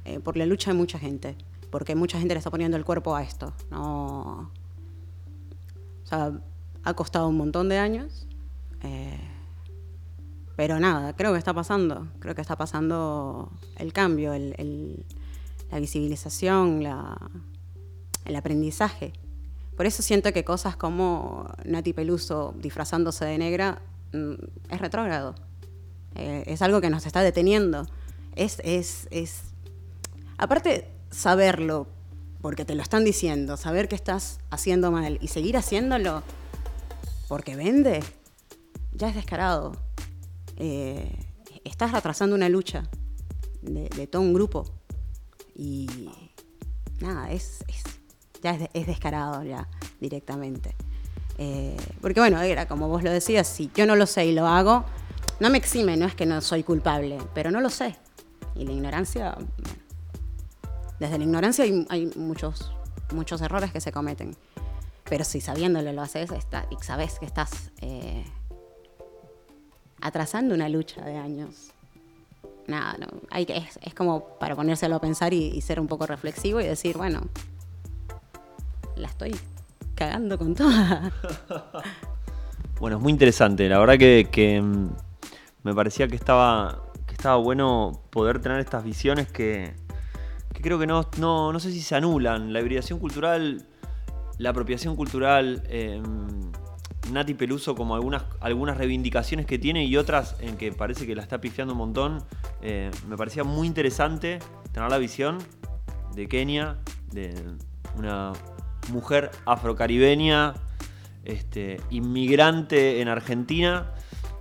eh, 0.05 0.21
por 0.21 0.37
la 0.37 0.45
lucha 0.45 0.71
de 0.73 0.77
mucha 0.77 0.99
gente, 0.99 1.37
porque 1.71 1.95
mucha 1.95 2.19
gente 2.19 2.35
le 2.35 2.39
está 2.39 2.51
poniendo 2.51 2.77
el 2.77 2.85
cuerpo 2.85 3.17
a 3.17 3.23
esto. 3.23 3.55
No, 3.71 4.51
o 6.03 6.07
sea, 6.07 6.39
ha 6.85 6.95
costado 6.95 7.29
un 7.29 7.39
montón 7.39 7.69
de 7.69 7.79
años, 7.79 8.27
Eh, 8.83 9.19
pero 10.57 10.79
nada, 10.79 11.15
creo 11.15 11.33
que 11.33 11.39
está 11.39 11.55
pasando. 11.55 12.09
Creo 12.19 12.35
que 12.35 12.43
está 12.43 12.57
pasando 12.57 13.51
el 13.77 13.93
cambio, 13.93 14.33
la 15.71 15.79
visibilización, 15.79 16.85
el 18.25 18.37
aprendizaje. 18.37 19.13
Por 19.77 19.87
eso 19.87 20.03
siento 20.03 20.33
que 20.33 20.45
cosas 20.45 20.77
como 20.77 21.51
Nati 21.65 21.95
Peluso 21.95 22.55
disfrazándose 22.59 23.25
de 23.25 23.39
negra 23.39 23.81
mm, 24.13 24.35
es 24.69 24.81
retrógrado. 24.81 25.35
Eh, 26.15 26.45
es 26.47 26.61
algo 26.61 26.81
que 26.81 26.91
nos 26.91 27.07
está 27.07 27.23
deteniendo. 27.23 27.87
Es, 28.37 28.61
es, 28.63 29.09
es. 29.11 29.43
Aparte, 30.37 30.91
saberlo, 31.11 31.87
porque 32.43 32.65
te 32.65 32.75
lo 32.75 32.83
están 32.83 33.05
diciendo, 33.05 33.57
saber 33.57 33.89
que 33.89 33.95
estás 33.95 34.41
haciendo 34.51 34.91
mal 34.91 35.19
y 35.21 35.29
seguir 35.29 35.57
haciéndolo 35.57 36.23
porque 37.29 37.55
vende, 37.55 38.03
ya 38.93 39.09
es 39.09 39.15
descarado. 39.15 39.77
Eh, 40.57 41.11
estás 41.65 41.93
retrasando 41.93 42.35
una 42.35 42.49
lucha 42.49 42.85
de, 43.63 44.07
todo 44.07 44.23
un 44.23 44.35
grupo. 44.35 44.65
Y 45.55 46.11
nada, 47.01 47.31
es, 47.31 47.65
ya 48.43 48.59
es, 48.73 48.87
descarado 48.87 49.43
ya 49.43 49.69
directamente. 50.01 50.75
Eh, 51.39 51.77
porque 52.01 52.21
bueno, 52.21 52.41
era 52.41 52.67
como 52.67 52.89
vos 52.89 53.03
lo 53.03 53.11
decías, 53.11 53.47
si 53.47 53.71
yo 53.75 53.87
no 53.87 53.97
lo 53.97 54.07
sé 54.07 54.27
y 54.27 54.33
lo 54.33 54.47
hago, 54.47 54.85
no 55.39 55.49
me 55.49 55.59
exime, 55.59 55.97
no 55.97 56.07
es 56.07 56.15
que 56.15 56.27
no 56.27 56.41
soy 56.41 56.63
culpable, 56.63 57.19
pero 57.35 57.51
no 57.51 57.61
lo 57.61 57.71
sé. 57.71 57.97
Y 58.55 58.65
la 58.65 58.73
ignorancia, 58.73 59.37
desde 60.99 61.19
la 61.19 61.25
ignorancia 61.25 61.65
hay, 61.65 62.11
muchos, 62.17 62.73
muchos 63.13 63.41
errores 63.41 63.73
que 63.73 63.81
se 63.81 63.93
cometen. 63.93 64.37
Pero 65.05 65.25
si 65.25 65.41
sabiéndolo 65.41 65.93
lo 65.93 66.03
haces 66.03 66.31
está, 66.31 66.67
y 66.71 66.77
sabes 66.85 67.19
que 67.19 67.27
estás 67.27 67.73
eh, 67.81 68.25
atrasando 70.01 70.55
una 70.55 70.69
lucha 70.69 71.05
de 71.05 71.17
años. 71.17 71.73
Nada, 72.67 72.97
es, 73.33 73.95
como 73.95 74.39
para 74.39 74.55
ponérselo 74.55 74.97
a 74.97 75.01
pensar 75.01 75.35
y, 75.35 75.61
ser 75.61 75.81
un 75.81 75.89
poco 75.89 76.07
reflexivo 76.07 76.61
y 76.61 76.65
decir, 76.65 76.97
bueno, 76.97 77.23
la 78.97 79.09
estoy 79.09 79.35
cagando 79.95 80.39
con 80.39 80.55
toda. 80.55 81.13
bueno, 82.81 82.97
es 82.99 83.03
muy 83.03 83.13
interesante. 83.13 83.69
La 83.69 83.79
verdad 83.79 83.99
que, 83.99 84.61
mm, 84.63 84.89
me 85.65 85.75
parecía 85.75 86.07
que 86.07 86.15
estaba, 86.15 86.85
que 87.07 87.15
estaba 87.15 87.37
bueno 87.37 88.03
poder 88.11 88.41
tener 88.41 88.61
estas 88.61 88.85
visiones 88.85 89.31
que, 89.33 89.75
creo 90.53 90.79
que 90.79 90.87
no, 90.87 91.09
no, 91.19 91.53
no 91.53 91.59
sé 91.59 91.73
si 91.73 91.81
se 91.81 91.97
anulan. 91.97 92.53
La 92.53 92.61
hibridación 92.61 93.01
cultural, 93.01 93.67
la 94.39 94.51
apropiación 94.51 94.95
cultural, 94.95 95.65
eh, 95.67 96.01
Nati 97.13 97.35
Peluso 97.35 97.75
como 97.75 97.95
algunas, 97.95 98.25
algunas 98.41 98.77
reivindicaciones 98.77 99.47
que 99.47 99.59
tiene 99.59 99.85
y 99.85 99.97
otras 99.97 100.37
en 100.41 100.57
que 100.57 100.73
parece 100.73 101.07
que 101.07 101.15
la 101.15 101.23
está 101.23 101.41
pifiando 101.41 101.75
un 101.75 101.79
montón. 101.79 102.25
Eh, 102.63 102.91
me 103.09 103.17
parecía 103.17 103.45
muy 103.45 103.67
interesante 103.67 104.39
tener 104.73 104.91
la 104.91 104.99
visión 104.99 105.39
de 106.15 106.29
Kenia, 106.29 106.79
de 107.13 107.35
una 107.97 108.33
mujer 108.93 109.31
afrocaribeña, 109.47 110.55
este, 111.25 111.81
inmigrante 111.91 113.01
en 113.01 113.09
Argentina, 113.09 113.93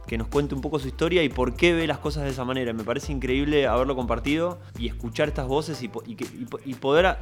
que 0.07 0.17
nos 0.17 0.27
cuente 0.27 0.55
un 0.55 0.61
poco 0.61 0.79
su 0.79 0.87
historia 0.87 1.23
y 1.23 1.29
por 1.29 1.55
qué 1.55 1.73
ve 1.73 1.85
las 1.85 1.99
cosas 1.99 2.23
de 2.23 2.31
esa 2.31 2.43
manera. 2.43 2.73
Me 2.73 2.83
parece 2.83 3.11
increíble 3.11 3.67
haberlo 3.67 3.95
compartido 3.95 4.59
y 4.77 4.87
escuchar 4.87 5.27
estas 5.27 5.47
voces 5.47 5.83
y, 5.83 6.75
poder 6.75 7.17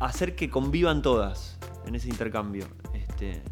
hacer 0.00 0.36
que 0.36 0.50
convivan 0.50 1.00
todas 1.00 1.58
en 1.86 1.94
ese 1.94 2.08
intercambio. 2.08 2.66
Este, 2.92 3.42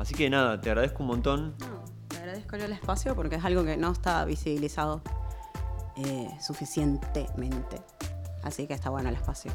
Así 0.00 0.14
que 0.14 0.30
nada, 0.30 0.58
te 0.58 0.70
agradezco 0.70 1.02
un 1.02 1.08
montón. 1.08 1.54
No, 1.58 1.84
te 2.08 2.16
agradezco 2.16 2.56
el 2.56 2.72
espacio 2.72 3.14
porque 3.14 3.36
es 3.36 3.44
algo 3.44 3.64
que 3.64 3.76
no 3.76 3.92
está 3.92 4.24
visibilizado 4.24 5.02
eh, 5.96 6.30
suficientemente. 6.40 7.82
Así 8.42 8.66
que 8.66 8.72
está 8.72 8.88
bueno 8.88 9.10
el 9.10 9.16
espacio. 9.16 9.52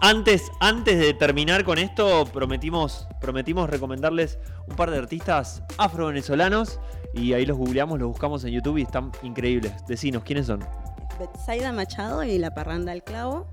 Antes, 0.00 0.50
antes 0.60 0.98
de 0.98 1.12
terminar 1.12 1.62
con 1.62 1.76
esto, 1.76 2.24
prometimos, 2.32 3.06
prometimos 3.20 3.68
recomendarles 3.68 4.38
un 4.66 4.74
par 4.74 4.90
de 4.90 4.96
artistas 4.96 5.62
afro-venezolanos 5.76 6.80
y 7.12 7.34
ahí 7.34 7.44
los 7.44 7.58
googleamos, 7.58 7.98
los 7.98 8.08
buscamos 8.08 8.42
en 8.44 8.52
YouTube 8.54 8.78
y 8.78 8.82
están 8.82 9.12
increíbles. 9.22 9.86
Decinos, 9.86 10.24
¿quiénes 10.24 10.46
son? 10.46 10.64
Betsaida 11.18 11.70
Machado 11.72 12.24
y 12.24 12.38
La 12.38 12.54
Parranda 12.54 12.92
del 12.92 13.04
Clavo 13.04 13.46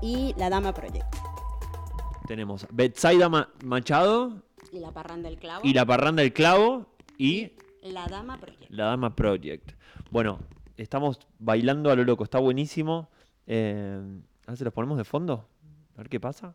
y 0.00 0.34
La 0.38 0.48
Dama 0.48 0.72
Project. 0.72 1.14
Tenemos 2.26 2.66
Betsaida 2.70 3.28
Machado 3.62 4.42
y 4.72 4.78
La 4.78 4.92
Parranda 4.92 5.28
del 5.28 5.38
Clavo 5.38 5.60
y 5.62 5.74
La 5.74 5.84
Parranda 5.84 6.22
del 6.22 6.32
Clavo 6.32 6.86
y 7.18 7.52
La 7.82 8.06
Dama 8.06 8.38
Project. 8.38 8.70
La 8.70 8.86
Dama 8.86 9.14
Project. 9.14 9.72
Bueno, 10.10 10.38
estamos 10.78 11.20
bailando 11.38 11.90
a 11.90 11.96
lo 11.96 12.04
loco, 12.04 12.24
está 12.24 12.38
buenísimo. 12.38 13.10
Eh, 13.46 14.00
a 14.48 14.50
ver 14.50 14.58
si 14.58 14.64
los 14.64 14.72
ponemos 14.72 14.96
de 14.96 15.04
fondo, 15.04 15.46
a 15.94 15.98
ver 15.98 16.08
qué 16.08 16.18
pasa. 16.18 16.54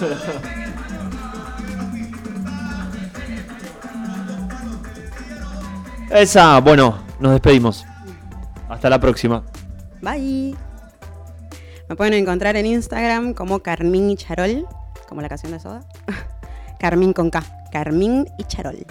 Esa, 6.10 6.58
bueno, 6.58 6.98
nos 7.20 7.30
despedimos. 7.30 7.86
Hasta 8.68 8.90
la 8.90 8.98
próxima. 8.98 9.44
Bye. 10.02 10.56
Me 11.88 11.94
pueden 11.94 12.14
encontrar 12.14 12.56
en 12.56 12.66
Instagram 12.66 13.34
como 13.34 13.60
Carmín 13.60 14.10
y 14.10 14.16
Charol, 14.16 14.66
como 15.08 15.22
la 15.22 15.28
canción 15.28 15.52
de 15.52 15.60
Soda. 15.60 15.84
Carmín 16.80 17.12
con 17.12 17.30
K. 17.30 17.40
Carmín 17.70 18.26
y 18.36 18.42
Charol. 18.42 18.84